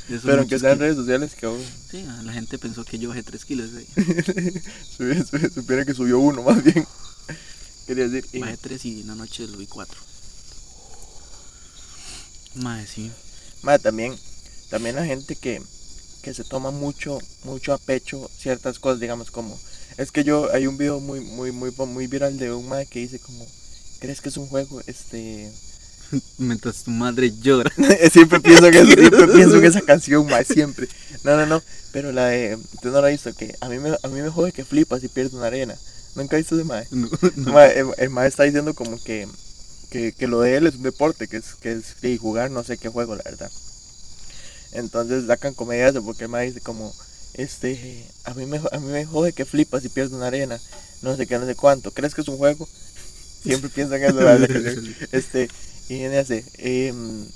son 0.09 0.21
Pero 0.25 0.39
aunque 0.39 0.59
sean 0.59 0.79
redes 0.79 0.97
sociales, 0.97 1.33
aún 1.43 1.63
Sí, 1.91 2.07
gente 2.45 2.59
pensó 2.59 2.85
que 2.85 2.99
yo 2.99 3.09
bajé 3.09 3.23
3 3.23 3.45
kilos. 3.45 3.71
eh. 3.75 3.87
subi- 4.99 5.51
supiera 5.53 5.85
que 5.85 5.95
subió 5.95 6.19
uno, 6.19 6.43
más 6.43 6.63
bien. 6.63 6.87
Quería 7.87 8.09
decir. 8.09 8.29
y- 8.33 8.39
Bajé 8.41 8.57
3 8.57 8.85
y 8.85 9.01
en 9.01 9.07
la 9.09 9.15
noche 9.15 9.47
lo 9.47 9.59
vi 9.59 9.67
4. 9.67 10.01
Madre, 12.57 12.87
sí. 12.87 13.11
Mae, 13.63 13.79
también, 13.79 14.15
también 14.71 14.95
la 14.97 15.05
gente 15.05 15.35
que, 15.37 15.61
que 16.23 16.35
se 16.35 16.45
toma 16.45 16.71
mucho, 16.71 17.19
mucho 17.45 17.73
a 17.73 17.79
pecho 17.79 18.31
ciertas 18.39 18.79
cosas, 18.79 19.01
digamos, 19.01 19.31
como. 19.31 19.59
Es 19.97 20.11
que 20.13 20.25
yo, 20.25 20.53
hay 20.53 20.67
un 20.67 20.77
video 20.77 21.01
muy, 21.01 21.21
muy, 21.21 21.53
muy, 21.53 21.71
muy 21.73 22.07
viral 22.07 22.39
de 22.39 22.53
un 22.53 22.69
mae 22.69 22.87
que 22.87 23.01
dice 23.01 23.19
como. 23.19 23.47
¿Crees 24.01 24.21
que 24.21 24.29
es 24.29 24.37
un 24.37 24.47
juego? 24.47 24.81
Este. 24.87 25.51
Mientras 26.39 26.85
tu 26.85 26.91
madre 26.91 27.33
llora. 27.41 27.73
siempre 28.13 28.39
pienso 28.41 28.67
en 28.69 28.75
eso, 28.75 28.87
siempre 28.95 29.27
pienso 29.29 29.57
en 29.57 29.65
esa 29.65 29.81
canción, 29.81 30.27
mae, 30.27 30.45
siempre. 30.45 30.89
No, 31.25 31.37
no, 31.37 31.47
no. 31.47 31.63
Pero 31.93 32.13
la 32.13 32.27
de. 32.27 32.57
Usted 32.57 32.91
no 32.91 33.01
la 33.01 33.09
visto, 33.09 33.35
que 33.35 33.55
a 33.61 33.69
mí 33.69 33.79
me, 33.79 33.91
a 33.91 34.09
mí 34.09 34.21
me 34.21 34.31
jode 34.31 34.53
que 34.53 34.65
flipas 34.65 35.03
y 35.03 35.09
pierdes 35.09 35.33
una 35.35 35.47
arena. 35.47 35.75
¿Nunca 36.15 36.37
visto 36.37 36.55
ese 36.55 36.65
mae? 36.65 36.87
No, 36.91 37.09
no. 37.37 37.53
Mae, 37.53 37.79
el, 37.79 37.87
el 37.97 38.11
mae 38.11 38.29
está 38.29 38.45
diciendo 38.45 38.75
como 38.75 39.03
que, 39.03 39.27
que, 39.91 40.13
que 40.13 40.27
lo 40.29 40.41
de 40.41 40.57
él 40.57 40.67
es 40.67 40.77
un 40.77 40.83
deporte, 40.83 41.27
que 41.27 41.39
es, 41.39 41.55
que 41.61 41.73
es 41.73 41.97
y 42.03 42.17
jugar 42.19 42.51
no 42.51 42.63
sé 42.63 42.79
qué 42.79 42.89
juego, 42.89 43.17
la 43.17 43.25
verdad. 43.25 43.51
Entonces 44.73 45.27
sacan 45.27 45.55
comedia 45.55 45.85
de 45.85 45.91
eso 45.91 46.05
porque 46.05 46.25
el 46.25 46.31
mae 46.31 46.47
dice 46.47 46.61
como, 46.61 46.93
este, 47.35 48.07
a 48.25 48.35
mí 48.35 48.47
me, 48.47 48.61
a 48.71 48.79
mí 48.79 48.87
me 48.93 49.05
jode 49.07 49.33
que 49.33 49.45
flipas 49.45 49.85
y 49.85 49.89
pierdes 49.89 50.13
una 50.13 50.27
arena, 50.27 50.61
no 51.03 51.17
sé 51.17 51.27
qué, 51.27 51.39
no 51.39 51.47
sé 51.47 51.55
cuánto, 51.55 51.93
¿crees 51.93 52.15
que 52.15 52.21
es 52.21 52.29
un 52.29 52.39
juego? 52.39 52.69
Siempre 53.43 53.71
piensan 53.71 54.03
eso, 54.03 54.21
la 54.21 54.37
verdad. 54.37 54.75
Este, 55.13 55.49
y 55.89 55.99
viene 55.99 56.25
em, 56.59 57.27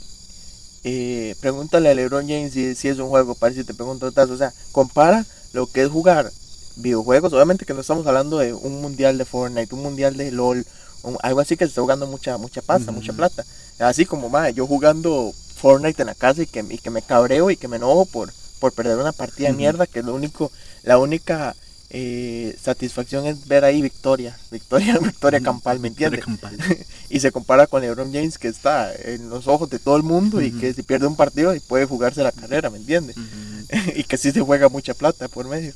eh, 0.84 1.34
pregúntale 1.40 1.88
a 1.90 1.94
LeBron 1.94 2.26
James 2.28 2.52
si, 2.52 2.74
si 2.74 2.88
es 2.88 2.98
un 2.98 3.08
juego, 3.08 3.34
para 3.34 3.54
si 3.54 3.64
te 3.64 3.74
pregunto 3.74 4.06
otras, 4.06 4.30
o 4.30 4.36
sea, 4.36 4.52
compara 4.72 5.24
lo 5.52 5.66
que 5.66 5.82
es 5.82 5.88
jugar 5.90 6.30
videojuegos, 6.76 7.32
obviamente 7.32 7.64
que 7.66 7.74
no 7.74 7.80
estamos 7.80 8.06
hablando 8.06 8.38
de 8.38 8.52
un 8.52 8.80
mundial 8.80 9.18
de 9.18 9.24
Fortnite, 9.24 9.74
un 9.74 9.82
mundial 9.82 10.16
de 10.16 10.30
LOL, 10.30 10.64
un- 11.02 11.16
algo 11.22 11.40
así 11.40 11.56
que 11.56 11.64
se 11.64 11.70
está 11.70 11.80
jugando 11.80 12.06
mucha 12.06 12.38
mucha 12.38 12.62
pasta, 12.62 12.92
mucha 12.92 13.12
plata. 13.12 13.44
Así 13.80 14.04
como, 14.06 14.28
madre, 14.28 14.54
yo 14.54 14.66
jugando 14.66 15.32
Fortnite 15.56 16.02
en 16.02 16.06
la 16.06 16.14
casa 16.14 16.42
y 16.42 16.46
que, 16.46 16.64
y 16.68 16.78
que 16.78 16.90
me 16.90 17.02
cabreo 17.02 17.50
y 17.50 17.56
que 17.56 17.66
me 17.68 17.76
enojo 17.76 18.04
por, 18.06 18.32
por 18.60 18.72
perder 18.72 18.96
una 18.98 19.12
partida 19.12 19.48
de 19.48 19.54
mierda, 19.54 19.86
que 19.86 20.00
es 20.00 20.04
lo 20.04 20.14
único, 20.14 20.50
la 20.84 20.98
única 20.98 21.54
eh, 21.90 22.54
satisfacción 22.62 23.26
es 23.26 23.48
ver 23.48 23.64
ahí 23.64 23.80
victoria, 23.80 24.38
victoria, 24.50 24.98
victoria 25.02 25.40
campal, 25.40 25.80
¿me 25.80 25.88
entiendes? 25.88 26.24
Campal. 26.24 26.56
Y 27.10 27.20
se 27.20 27.32
compara 27.32 27.66
con 27.66 27.80
LeBron 27.80 28.12
James 28.12 28.36
que 28.36 28.48
está 28.48 28.94
en 28.94 29.30
los 29.30 29.46
ojos 29.46 29.70
de 29.70 29.78
todo 29.78 29.96
el 29.96 30.02
mundo 30.02 30.42
y 30.42 30.52
que 30.52 30.74
si 30.74 30.82
pierde 30.82 31.06
un 31.06 31.16
partido 31.16 31.54
y 31.54 31.60
puede 31.60 31.86
jugarse 31.86 32.22
la 32.22 32.32
carrera, 32.32 32.68
¿me 32.68 32.76
entiendes? 32.76 33.16
Y 33.96 34.04
que 34.04 34.18
sí 34.18 34.30
se 34.30 34.40
juega 34.40 34.68
mucha 34.68 34.92
plata 34.92 35.28
por 35.28 35.48
medio. 35.48 35.72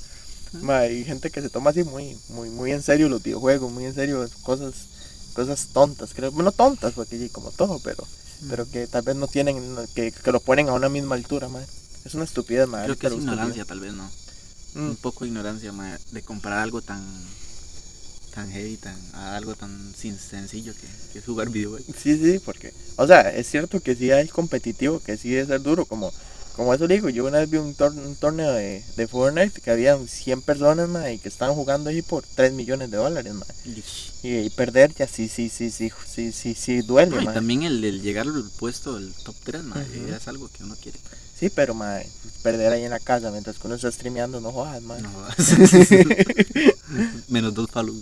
Ma, 0.61 0.81
hay 0.81 1.05
gente 1.05 1.31
que 1.31 1.40
se 1.40 1.48
toma 1.48 1.70
así 1.70 1.85
muy, 1.85 2.18
muy, 2.29 2.51
muy 2.51 2.72
en 2.72 2.83
serio 2.83 3.09
los 3.09 3.22
videojuegos, 3.22 3.72
muy 3.72 3.87
en 3.87 3.94
serio 3.94 4.29
cosas, 4.42 4.75
cosas 5.33 5.68
tontas, 5.72 6.12
creo, 6.14 6.31
no 6.31 6.53
tontas, 6.53 6.92
porque 6.92 7.31
como 7.31 7.51
todo, 7.51 7.79
pero, 7.79 8.07
pero 8.51 8.68
que 8.68 8.87
tal 8.87 9.03
vez 9.03 9.16
no 9.16 9.29
tienen, 9.29 9.57
que, 9.94 10.12
que 10.12 10.33
lo 10.33 10.40
ponen 10.40 10.68
a 10.68 10.75
una 10.75 10.90
misma 10.90 11.14
altura, 11.14 11.48
ma. 11.48 11.62
Es 12.05 12.14
una 12.14 12.25
estupidez, 12.25 12.68
ma. 12.68 12.85
Creo 12.85 12.98
que 12.98 13.07
es 13.07 13.14
ignorancia, 13.14 13.64
tal 13.64 13.81
vez, 13.81 13.94
¿no? 13.94 14.11
Mm. 14.74 14.90
Un 14.90 14.96
poco 14.96 15.24
de 15.24 15.28
ignorancia, 15.28 15.72
ma, 15.72 15.98
de 16.11 16.22
comparar 16.22 16.61
algo 16.61 16.80
tan 16.82 17.02
tan 18.35 18.50
heavy, 18.50 18.76
tan, 18.78 18.96
a 19.12 19.37
algo 19.37 19.54
tan 19.54 19.92
sin, 19.94 20.18
sencillo 20.18 20.72
que, 20.74 20.87
que 21.12 21.18
es 21.18 21.24
jugar 21.24 21.50
videojuegos. 21.50 21.94
Sí, 22.02 22.16
sí, 22.18 22.38
porque, 22.44 22.72
o 22.96 23.06
sea, 23.06 23.20
es 23.30 23.46
cierto 23.46 23.80
que 23.80 23.94
sí 23.94 24.11
hay 24.11 24.26
competitivo, 24.28 25.00
que 25.00 25.16
sí 25.18 25.30
debe 25.30 25.46
ser 25.46 25.62
duro, 25.62 25.85
como, 25.85 26.11
como 26.56 26.72
eso 26.72 26.88
digo, 26.88 27.11
yo 27.11 27.26
una 27.26 27.40
vez 27.40 27.50
vi 27.50 27.58
un, 27.58 27.74
tor- 27.76 27.92
un 27.94 28.16
torneo 28.16 28.52
de, 28.52 28.82
de 28.96 29.06
Fortnite 29.06 29.61
que 29.61 29.70
habían 29.70 30.08
100 30.08 30.40
personas, 30.40 30.88
ma, 30.88 31.11
y 31.11 31.18
que 31.18 31.28
estaban 31.28 31.54
jugando 31.54 31.90
ahí 31.90 32.00
por 32.00 32.24
3 32.35 32.52
millones 32.54 32.90
de 32.90 32.96
dólares, 32.96 33.35
ma. 33.35 33.44
Y, 34.22 34.37
y 34.46 34.50
perder 34.50 34.94
ya 34.94 35.06
sí, 35.06 35.28
sí, 35.28 35.50
sí, 35.50 35.70
sí, 35.70 35.90
sí, 36.06 36.32
sí, 36.32 36.54
sí 36.54 36.80
duele, 36.82 37.16
No, 37.16 37.22
y 37.22 37.26
también 37.26 37.64
el, 37.64 37.85
el 37.85 38.00
llegar 38.00 38.26
al 38.26 38.50
puesto 38.58 38.94
del 38.98 39.12
top 39.24 39.35
3, 39.44 39.62
ma, 39.62 39.76
Ujú. 39.76 40.08
ya 40.08 40.16
es 40.16 40.26
algo 40.28 40.48
que 40.48 40.64
uno 40.64 40.74
quiere. 40.80 40.98
Sí, 41.42 41.50
pero, 41.50 41.74
ma, 41.74 41.98
perder 42.44 42.72
ahí 42.72 42.85
en 42.85 42.90
la 42.90 43.00
casa 43.00 43.33
mientras 43.33 43.59
que 43.59 43.66
uno 43.66 43.74
está 43.74 43.90
streameando, 43.90 44.40
no 44.40 44.52
jodas, 44.52 44.81
ma. 44.83 44.96
No 44.98 45.11
jodas. 45.11 45.37
Menos 47.28 47.52
dos 47.52 47.68
palos. 47.68 47.96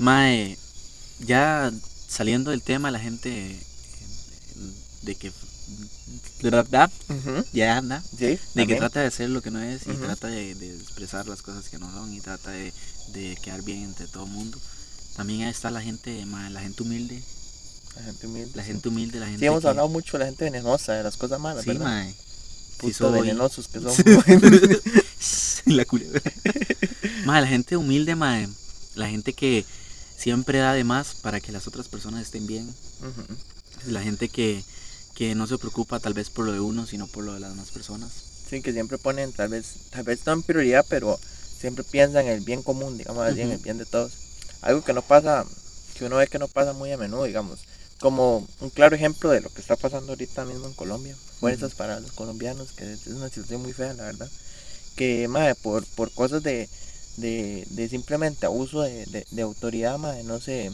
Mae, 0.00 0.58
ya 1.20 1.72
saliendo 2.08 2.50
del 2.50 2.62
tema, 2.62 2.90
la 2.90 2.98
gente 2.98 3.52
eh, 3.52 3.60
de 5.02 5.14
que 5.14 5.30
¿verdad? 6.42 6.90
Ujú, 7.08 7.44
ya 7.52 7.76
anda 7.76 8.02
Sí, 8.18 8.40
de 8.54 8.66
que 8.66 8.74
trata 8.74 9.02
de 9.02 9.06
hacer 9.06 9.30
lo 9.30 9.40
que 9.40 9.52
no 9.52 9.62
es 9.62 9.82
y 9.86 9.92
trata 9.92 10.26
de, 10.26 10.52
de 10.56 10.74
expresar 10.74 11.28
las 11.28 11.42
cosas 11.42 11.68
que 11.68 11.78
no 11.78 11.88
son 11.92 12.12
y 12.12 12.20
trata 12.20 12.50
de, 12.50 12.72
de 13.12 13.38
quedar 13.40 13.62
bien 13.62 13.84
entre 13.84 14.08
todo 14.08 14.24
el 14.24 14.32
mundo. 14.32 14.58
También 15.14 15.42
ahí 15.42 15.50
está 15.50 15.70
la 15.70 15.80
gente, 15.80 16.26
mae, 16.26 16.50
la 16.50 16.62
gente 16.62 16.82
humilde, 16.82 17.22
La 17.96 18.02
gente 18.02 18.26
humilde. 18.26 18.52
la 18.54 18.62
gente 18.64 18.88
humilde, 18.88 19.18
la 19.20 19.26
gente 19.26 19.40
Sí, 19.40 19.46
hemos 19.46 19.62
que- 19.62 19.68
hablado 19.68 19.88
mucho 19.88 20.12
de 20.12 20.18
la 20.20 20.24
gente 20.26 20.44
venenosa, 20.44 20.92
de 20.94 21.02
las 21.02 21.16
cosas 21.16 21.40
malas, 21.40 21.64
Sí, 21.64 21.70
¿verdad? 21.70 21.84
mae. 21.84 22.12
Sí 22.12 22.76
Putos 22.78 23.12
venenosos 23.12 23.68
que 23.68 23.80
son. 23.80 23.92
la 25.66 25.84
culebra. 25.86 26.20
Mae, 27.24 27.40
la 27.40 27.46
gente 27.48 27.76
humilde, 27.76 28.14
mae. 28.14 28.48
La 28.94 29.08
gente 29.08 29.32
que 29.32 29.64
siempre 30.16 30.58
da 30.58 30.74
de 30.74 30.84
más 30.84 31.14
para 31.22 31.40
que 31.40 31.52
las 31.52 31.66
otras 31.66 31.88
personas 31.88 32.22
estén 32.22 32.46
bien. 32.46 32.68
Ujú. 33.00 33.90
La 33.90 34.02
gente 34.02 34.28
que, 34.28 34.62
que 35.14 35.34
no 35.34 35.46
se 35.46 35.56
preocupa 35.58 35.98
tal 36.00 36.12
vez 36.14 36.28
por 36.30 36.44
lo 36.44 36.52
de 36.52 36.60
uno, 36.60 36.86
sino 36.86 37.06
por 37.06 37.24
lo 37.24 37.32
de 37.34 37.40
las 37.40 37.50
demás 37.50 37.70
personas. 37.70 38.10
Sí, 38.48 38.60
que 38.62 38.72
siempre 38.72 38.98
ponen, 38.98 39.32
tal 39.32 39.48
vez, 39.48 39.66
tal 39.90 40.04
vez 40.04 40.20
no 40.26 40.32
en 40.34 40.42
prioridad, 40.42 40.84
pero 40.88 41.18
siempre 41.58 41.82
piensan 41.82 42.26
en 42.26 42.32
el 42.32 42.40
bien 42.42 42.62
común, 42.62 42.96
digamos 42.98 43.26
así, 43.26 43.40
en 43.40 43.50
el 43.52 43.58
bien 43.58 43.78
de 43.78 43.86
todos. 43.86 44.12
Algo 44.60 44.84
que 44.84 44.92
no 44.92 45.02
pasa, 45.02 45.44
que 45.98 46.04
uno 46.04 46.16
ve 46.16 46.28
que 46.28 46.38
no 46.38 46.46
pasa 46.46 46.72
muy 46.74 46.92
a 46.92 46.98
menudo, 46.98 47.24
digamos. 47.24 47.58
Como 48.00 48.46
un 48.60 48.70
claro 48.70 48.94
ejemplo 48.94 49.30
de 49.30 49.40
lo 49.40 49.48
que 49.50 49.60
está 49.60 49.76
pasando 49.76 50.12
ahorita 50.12 50.44
mismo 50.44 50.66
en 50.66 50.74
Colombia. 50.74 51.16
Fuerzas 51.40 51.74
para 51.74 52.00
los 52.00 52.12
colombianos, 52.12 52.72
que 52.72 52.92
es 52.92 53.06
una 53.08 53.28
situación 53.28 53.62
muy 53.62 53.72
fea, 53.72 53.94
la 53.94 54.04
verdad. 54.04 54.30
Que, 54.96 55.28
madre, 55.28 55.54
por, 55.54 55.84
por 55.86 56.10
cosas 56.12 56.42
de, 56.42 56.68
de, 57.16 57.66
de 57.70 57.88
simplemente 57.88 58.46
abuso 58.46 58.82
de, 58.82 59.04
de, 59.06 59.26
de 59.30 59.42
autoridad, 59.42 59.98
madre, 59.98 60.22
no 60.24 60.40
se, 60.40 60.70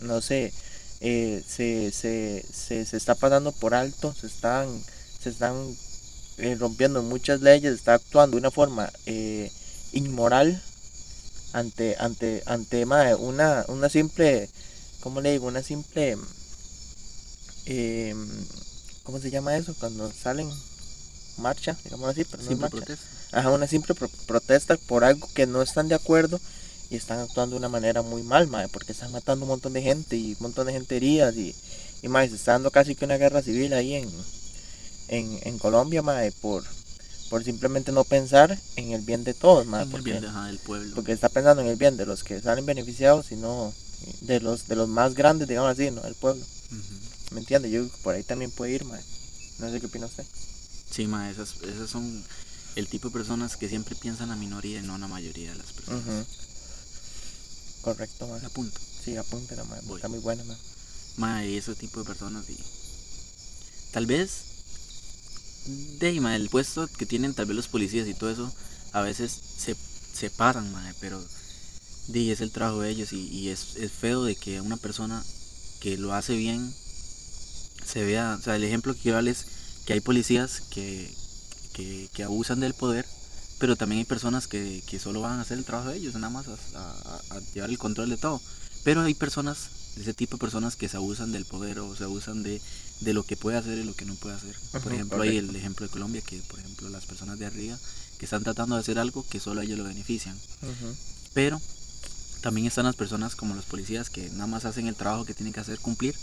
no 0.00 0.20
sé, 0.20 0.52
eh, 1.00 1.42
se, 1.46 1.92
se, 1.92 2.44
se, 2.52 2.84
se 2.84 2.96
está 2.96 3.14
pasando 3.14 3.52
por 3.52 3.74
alto, 3.74 4.14
se 4.14 4.26
están, 4.26 4.68
se 5.20 5.30
están 5.30 5.54
eh, 6.38 6.56
rompiendo 6.58 7.02
muchas 7.02 7.40
leyes, 7.40 7.74
está 7.74 7.94
actuando 7.94 8.36
de 8.36 8.40
una 8.40 8.50
forma 8.50 8.90
eh, 9.06 9.50
inmoral 9.92 10.60
ante, 11.52 11.96
ante, 11.98 12.42
ante 12.46 12.86
mae, 12.86 13.14
una, 13.14 13.64
una 13.68 13.88
simple, 13.88 14.48
¿cómo 15.06 15.20
le 15.20 15.30
digo? 15.30 15.46
Una 15.46 15.62
simple, 15.62 16.16
eh, 17.66 18.12
¿cómo 19.04 19.20
se 19.20 19.30
llama 19.30 19.56
eso? 19.56 19.72
Cuando 19.78 20.10
salen 20.12 20.50
marcha, 21.38 21.76
digamos 21.84 22.08
así, 22.10 22.24
pero 22.24 22.38
no 22.38 22.42
es 22.42 22.48
Simple 22.48 22.62
marcha. 22.64 22.76
protesta. 22.86 23.06
Ajá, 23.38 23.50
una 23.50 23.68
simple 23.68 23.94
pro- 23.94 24.10
protesta 24.26 24.76
por 24.88 25.04
algo 25.04 25.28
que 25.32 25.46
no 25.46 25.62
están 25.62 25.86
de 25.86 25.94
acuerdo 25.94 26.40
y 26.90 26.96
están 26.96 27.20
actuando 27.20 27.54
de 27.54 27.58
una 27.58 27.68
manera 27.68 28.02
muy 28.02 28.24
mal, 28.24 28.48
mae, 28.48 28.66
porque 28.66 28.90
están 28.90 29.12
matando 29.12 29.44
un 29.44 29.50
montón 29.50 29.74
de 29.74 29.82
gente 29.82 30.16
y 30.16 30.32
un 30.32 30.38
montón 30.40 30.66
de 30.66 30.72
gente 30.72 30.96
heridas 30.96 31.36
y, 31.36 31.54
y 32.02 32.08
mae, 32.08 32.28
se 32.28 32.34
está 32.34 32.52
dando 32.52 32.72
casi 32.72 32.96
que 32.96 33.04
una 33.04 33.16
guerra 33.16 33.42
civil 33.42 33.74
ahí 33.74 33.94
en, 33.94 34.10
en, 35.06 35.38
en 35.44 35.58
Colombia, 35.60 36.02
mae, 36.02 36.32
por, 36.32 36.64
por 37.30 37.44
simplemente 37.44 37.92
no 37.92 38.02
pensar 38.02 38.58
en 38.74 38.90
el 38.90 39.02
bien 39.02 39.22
de 39.22 39.34
todos, 39.34 39.66
mae, 39.66 39.82
En 39.82 39.86
el 39.88 39.92
porque, 39.92 40.10
bien 40.10 40.22
de- 40.22 40.28
ajá, 40.28 40.46
del 40.46 40.58
pueblo. 40.58 40.96
porque 40.96 41.12
está 41.12 41.28
pensando 41.28 41.62
en 41.62 41.68
el 41.68 41.76
bien 41.76 41.96
de 41.96 42.06
los 42.06 42.24
que 42.24 42.40
salen 42.40 42.66
beneficiados 42.66 43.30
y 43.30 43.36
no 43.36 43.72
de 44.22 44.40
los 44.40 44.68
de 44.68 44.76
los 44.76 44.88
más 44.88 45.14
grandes, 45.14 45.48
digamos 45.48 45.70
así, 45.70 45.90
no 45.90 46.02
del 46.02 46.14
pueblo. 46.14 46.44
¿Me 47.32 47.40
entiende? 47.40 47.70
Yo 47.70 47.86
por 48.02 48.14
ahí 48.14 48.22
también 48.22 48.50
puede 48.50 48.72
ir, 48.72 48.84
mae. 48.84 49.02
No 49.58 49.70
sé 49.70 49.80
qué 49.80 49.86
opina 49.86 50.06
usted. 50.06 50.24
Sí, 50.90 51.06
ma, 51.06 51.30
esas, 51.30 51.56
esas 51.62 51.90
son 51.90 52.24
el 52.76 52.88
tipo 52.88 53.08
de 53.08 53.14
personas 53.14 53.56
que 53.56 53.68
siempre 53.68 53.94
piensan 53.96 54.28
la 54.28 54.36
minoría 54.36 54.80
y 54.80 54.82
no 54.82 54.96
la 54.98 55.08
mayoría 55.08 55.50
de 55.52 55.58
las 55.58 55.72
personas. 55.72 56.26
Correcto, 57.82 58.26
mae. 58.28 58.44
A 58.44 58.48
punto. 58.50 58.80
Sí, 59.04 59.16
apúntela, 59.16 59.64
mae. 59.64 59.80
Voy. 59.82 59.96
Está 59.96 60.08
muy 60.08 60.20
buena, 60.20 60.44
mae. 60.44 60.56
Ma, 61.16 61.44
y 61.44 61.56
ese 61.56 61.74
tipo 61.74 62.00
de 62.00 62.06
personas 62.06 62.48
y 62.50 62.58
tal 63.92 64.04
vez 64.06 64.30
de 65.98 66.06
ahí, 66.06 66.20
ma, 66.20 66.36
el 66.36 66.48
puesto 66.48 66.86
que 66.86 67.06
tienen 67.06 67.34
tal 67.34 67.46
vez 67.46 67.56
los 67.56 67.68
policías 67.68 68.06
y 68.06 68.14
todo 68.14 68.30
eso 68.30 68.52
a 68.92 69.00
veces 69.00 69.32
se 69.58 69.74
separan, 70.14 70.70
ma, 70.72 70.94
pero 71.00 71.22
ahí 72.14 72.30
es 72.30 72.40
el 72.40 72.50
trabajo 72.50 72.80
de 72.80 72.90
ellos 72.90 73.12
y, 73.12 73.26
y 73.28 73.48
es, 73.48 73.76
es 73.76 73.90
feo 73.92 74.24
de 74.24 74.36
que 74.36 74.60
una 74.60 74.76
persona 74.76 75.24
que 75.80 75.96
lo 75.98 76.14
hace 76.14 76.34
bien 76.36 76.72
se 77.84 78.04
vea, 78.04 78.36
o 78.38 78.42
sea, 78.42 78.56
el 78.56 78.64
ejemplo 78.64 78.94
que 78.94 79.00
quiero 79.00 79.16
darles 79.16 79.38
es 79.40 79.46
que 79.86 79.92
hay 79.92 80.00
policías 80.00 80.62
que, 80.70 81.12
que, 81.72 82.08
que 82.12 82.22
abusan 82.24 82.60
del 82.60 82.74
poder, 82.74 83.06
pero 83.58 83.76
también 83.76 84.00
hay 84.00 84.04
personas 84.04 84.46
que, 84.48 84.82
que 84.86 84.98
solo 84.98 85.20
van 85.20 85.38
a 85.38 85.42
hacer 85.42 85.58
el 85.58 85.64
trabajo 85.64 85.90
de 85.90 85.98
ellos, 85.98 86.14
nada 86.14 86.30
más 86.30 86.46
a, 86.48 86.52
a- 86.74 87.22
a 87.36 87.40
llevar 87.54 87.70
el 87.70 87.78
control 87.78 88.10
de 88.10 88.16
todo. 88.16 88.40
Pero 88.84 89.02
hay 89.02 89.14
personas, 89.14 89.68
ese 89.96 90.14
tipo 90.14 90.36
de 90.36 90.40
personas 90.40 90.76
que 90.76 90.88
se 90.88 90.96
abusan 90.96 91.32
del 91.32 91.44
poder 91.44 91.78
o 91.80 91.94
se 91.96 92.04
abusan 92.04 92.42
de, 92.42 92.60
de 93.00 93.12
lo 93.14 93.22
que 93.22 93.36
puede 93.36 93.56
hacer 93.56 93.78
y 93.78 93.84
lo 93.84 93.94
que 93.94 94.04
no 94.04 94.14
puede 94.16 94.36
hacer. 94.36 94.54
Por 94.82 94.92
ejemplo, 94.92 95.22
hay 95.22 95.36
el 95.38 95.56
ejemplo 95.56 95.86
de 95.86 95.92
Colombia, 95.92 96.22
que 96.22 96.38
por 96.42 96.58
ejemplo 96.58 96.88
las 96.88 97.04
personas 97.06 97.38
de 97.38 97.46
arriba 97.46 97.78
que 98.18 98.24
están 98.26 98.42
tratando 98.42 98.74
de 98.74 98.80
hacer 98.80 98.98
algo 98.98 99.24
que 99.28 99.40
solo 99.40 99.60
a 99.60 99.64
ellos 99.64 99.78
lo 99.78 99.84
benefician. 99.84 100.36
Pero 101.34 101.60
también 102.46 102.68
están 102.68 102.84
las 102.84 102.94
personas 102.94 103.34
como 103.34 103.56
los 103.56 103.64
policías 103.64 104.08
que 104.08 104.30
nada 104.30 104.46
más 104.46 104.64
hacen 104.66 104.86
el 104.86 104.94
trabajo 104.94 105.24
que 105.24 105.34
tienen 105.34 105.52
que 105.52 105.58
hacer 105.58 105.80
cumplir. 105.80 106.14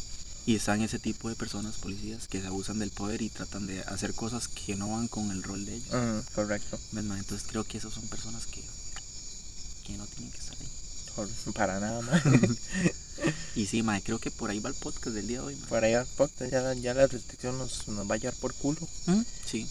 Y 0.46 0.56
están 0.56 0.82
ese 0.82 0.98
tipo 0.98 1.28
de 1.28 1.36
personas, 1.36 1.76
policías, 1.76 2.30
que 2.30 2.40
se 2.40 2.48
abusan 2.48 2.80
del 2.80 2.92
poder 2.92 3.22
y 3.22 3.30
tratan 3.30 3.68
de 3.68 3.82
hacer 3.82 4.14
cosas 4.14 4.48
que 4.48 4.78
no 4.78 4.88
van 4.90 5.10
con 5.10 5.32
el 5.32 5.44
rol 5.44 5.66
de 5.66 5.76
ellos. 5.76 5.94
Correcto. 6.34 6.80
Entonces 7.18 7.46
creo 7.50 7.66
que 7.66 7.78
esas 7.78 7.92
son 7.94 8.08
personas 8.08 8.46
que, 8.46 8.64
que 9.86 9.98
no 9.98 10.06
tienen 10.08 10.32
que 10.32 10.38
estar 10.38 10.56
ahí. 10.58 10.68
Por- 11.14 11.54
para 11.56 11.82
nada, 11.82 12.02
mae. 12.02 12.22
Y 13.56 13.68
sí, 13.68 13.84
ma, 13.84 14.02
creo 14.02 14.18
que 14.18 14.32
por 14.32 14.50
ahí 14.50 14.60
va 14.60 14.70
el 14.70 14.76
podcast 14.76 15.16
del 15.16 15.28
día 15.28 15.40
de 15.40 15.46
hoy. 15.46 15.56
ma. 15.56 15.68
por 15.68 15.84
allá, 15.84 16.06
podcast, 16.18 16.52
ya, 16.52 16.74
ya 16.74 16.94
la 16.96 17.06
restricción 17.06 17.58
nos, 17.58 17.88
nos 17.88 18.10
va 18.10 18.16
a 18.16 18.18
llevar 18.18 18.34
por 18.36 18.54
culo. 18.56 18.80
¿Mm? 19.06 19.22
Sí, 19.46 19.68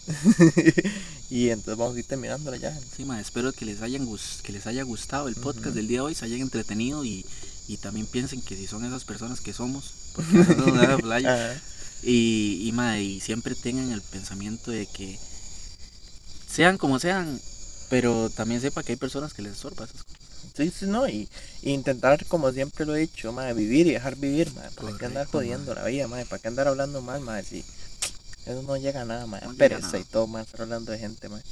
y 1.30 1.48
entonces 1.48 1.76
vamos 1.76 1.96
a 1.96 1.98
ir 1.98 2.06
terminándola 2.06 2.56
ya. 2.58 2.78
sí, 2.96 3.04
ma, 3.04 3.20
espero 3.20 3.52
que 3.52 3.64
les, 3.64 3.82
hayan 3.82 4.06
que 4.42 4.52
les 4.52 4.66
haya 4.66 4.84
gustado 4.84 5.26
el 5.26 5.34
podcast 5.34 5.74
del 5.74 5.88
día 5.88 5.98
de 5.98 6.02
hoy, 6.02 6.14
se 6.14 6.24
hayan 6.24 6.40
entretenido 6.40 7.04
y, 7.04 7.26
y 7.66 7.78
también 7.78 8.06
piensen 8.06 8.40
que 8.40 8.56
si 8.56 8.68
son 8.68 8.84
esas 8.84 9.04
personas 9.04 9.40
que 9.40 9.52
somos, 9.52 9.92
porque 10.14 10.32
nos 10.56 10.74
da 10.74 10.96
playa. 10.98 11.60
Y, 12.04 12.62
y, 12.64 12.72
ma, 12.72 13.00
y 13.00 13.20
siempre 13.20 13.54
tengan 13.56 13.90
el 13.90 14.02
pensamiento 14.02 14.70
de 14.70 14.86
que 14.86 15.18
sean 16.48 16.78
como 16.78 17.00
sean, 17.00 17.40
pero 17.90 18.30
también 18.30 18.60
sepa 18.60 18.82
que 18.82 18.92
hay 18.92 18.98
personas 18.98 19.34
que 19.34 19.42
les 19.42 19.52
estorba 19.54 19.86
esas 19.86 20.04
cosas. 20.04 20.21
Sí, 20.54 20.70
sí, 20.70 20.86
no, 20.86 21.08
y, 21.08 21.28
y 21.62 21.72
intentar, 21.72 22.24
como 22.26 22.52
siempre 22.52 22.84
lo 22.84 22.94
he 22.94 23.00
dicho, 23.00 23.32
mae, 23.32 23.54
vivir 23.54 23.86
y 23.86 23.92
dejar 23.92 24.16
vivir, 24.16 24.52
mae. 24.54 24.70
¿Para 24.70 24.98
qué 24.98 25.06
andar 25.06 25.26
Correcto, 25.26 25.38
jodiendo 25.38 25.74
la 25.74 25.84
vida, 25.84 26.08
mae? 26.08 26.26
¿Para 26.26 26.40
qué 26.42 26.48
andar 26.48 26.68
hablando 26.68 27.00
mal, 27.00 27.20
mae? 27.20 27.42
Si 27.42 27.64
eso 28.44 28.62
no 28.62 28.76
llega 28.76 29.02
a 29.02 29.04
nada. 29.04 29.26
No 29.26 29.36
a 29.36 29.54
Pereza 29.54 29.98
y 29.98 30.04
todo, 30.04 30.26
mae, 30.26 30.42
estar 30.42 30.62
hablando 30.62 30.92
de 30.92 30.98
gente, 30.98 31.28
mae. 31.28 31.42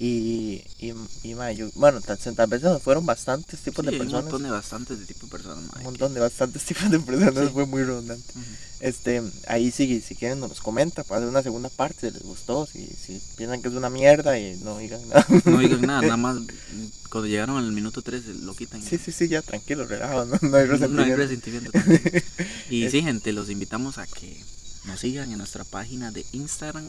Y, 0.00 0.62
y, 0.78 0.94
y 1.24 1.34
yo, 1.56 1.70
bueno, 1.74 2.00
tal, 2.00 2.16
vez 2.46 2.62
fueron 2.84 3.04
bastantes 3.04 3.58
tipos 3.58 3.84
Sí, 3.84 3.90
de 3.90 3.96
hay 3.96 4.00
un 4.00 4.06
personas. 4.06 4.24
montón 4.26 4.42
de 4.44 4.50
bastantes 4.50 5.00
de 5.00 5.06
tipo 5.06 5.26
de 5.26 5.30
personas, 5.32 5.64
Un 5.64 5.70
que- 5.78 5.82
montón 5.82 6.14
de 6.14 6.20
bastantes 6.20 6.62
tipos 6.66 6.88
de 6.88 7.00
personas, 7.00 7.46
Sí. 7.46 7.50
fue 7.52 7.66
muy 7.66 7.82
redundante. 7.82 8.32
Este, 8.78 9.20
ahí 9.48 9.72
sí, 9.72 10.00
si 10.00 10.14
quieren 10.14 10.38
nos 10.38 10.60
comenta, 10.60 11.02
para 11.02 11.18
hacer 11.18 11.28
una 11.28 11.42
segunda 11.42 11.68
parte, 11.68 12.06
si 12.08 12.14
les 12.14 12.22
gustó, 12.22 12.64
si, 12.64 12.86
si 12.86 13.20
piensan 13.36 13.60
que 13.60 13.66
es 13.66 13.74
una 13.74 13.90
mierda 13.90 14.38
y 14.38 14.56
no 14.62 14.78
digan 14.78 15.00
nada. 15.08 15.26
No 15.44 15.58
digan 15.58 15.80
nada, 15.82 16.00
nada 16.02 16.16
más 16.16 16.36
mm, 16.36 16.84
cuando 17.10 17.26
llegaron 17.26 17.56
al 17.56 17.72
minuto 17.72 18.00
3 18.00 18.24
lo 18.44 18.54
quitan. 18.54 18.80
Sí, 18.80 18.98
sí, 19.04 19.10
sí, 19.10 19.26
ya 19.26 19.42
tranquilo, 19.42 19.84
relajado, 19.84 20.26
no, 20.26 20.38
no 20.48 20.56
hay 20.58 20.68
No 20.88 21.02
hay 21.02 21.12
resentimiento. 21.16 21.72
resentimiento. 21.72 21.72
Y 22.70 22.88
sí, 22.88 23.02
gente, 23.02 23.32
los 23.32 23.50
invitamos 23.50 23.98
a 23.98 24.06
que 24.06 24.40
nos 24.84 25.00
sigan 25.00 25.32
en 25.32 25.38
nuestra 25.38 25.64
página 25.64 26.12
de 26.12 26.24
Instagram. 26.30 26.86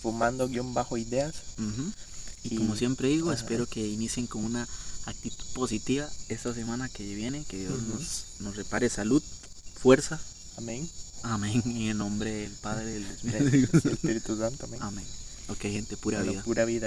Fumando 0.00 0.48
guion 0.48 0.74
bajo 0.74 0.96
ideas. 0.96 1.34
Y, 2.44 2.56
como 2.56 2.76
siempre 2.76 3.08
digo, 3.08 3.32
espero 3.32 3.66
que 3.66 3.86
inicien 3.86 4.26
con 4.26 4.44
una 4.44 4.66
actitud 5.06 5.44
positiva 5.54 6.08
esta 6.28 6.54
semana 6.54 6.88
que 6.88 7.14
viene, 7.14 7.44
que 7.44 7.58
Dios 7.58 7.82
nos, 7.82 8.24
nos 8.40 8.56
repare 8.56 8.88
salud, 8.88 9.22
fuerza. 9.74 10.20
Amén. 10.56 10.88
Amén. 11.22 11.62
En 11.64 11.82
el 11.82 11.98
nombre 11.98 12.30
del 12.32 12.52
Padre, 12.52 12.84
del 12.84 13.04
Espíritu, 13.72 14.36
Santo. 14.36 14.66
Amén. 14.66 14.82
Amén. 14.82 15.04
Ok, 15.48 15.60
gente, 15.62 15.96
pura 15.96 16.22
vida. 16.22 16.42
Pura 16.42 16.64
vida. 16.64 16.76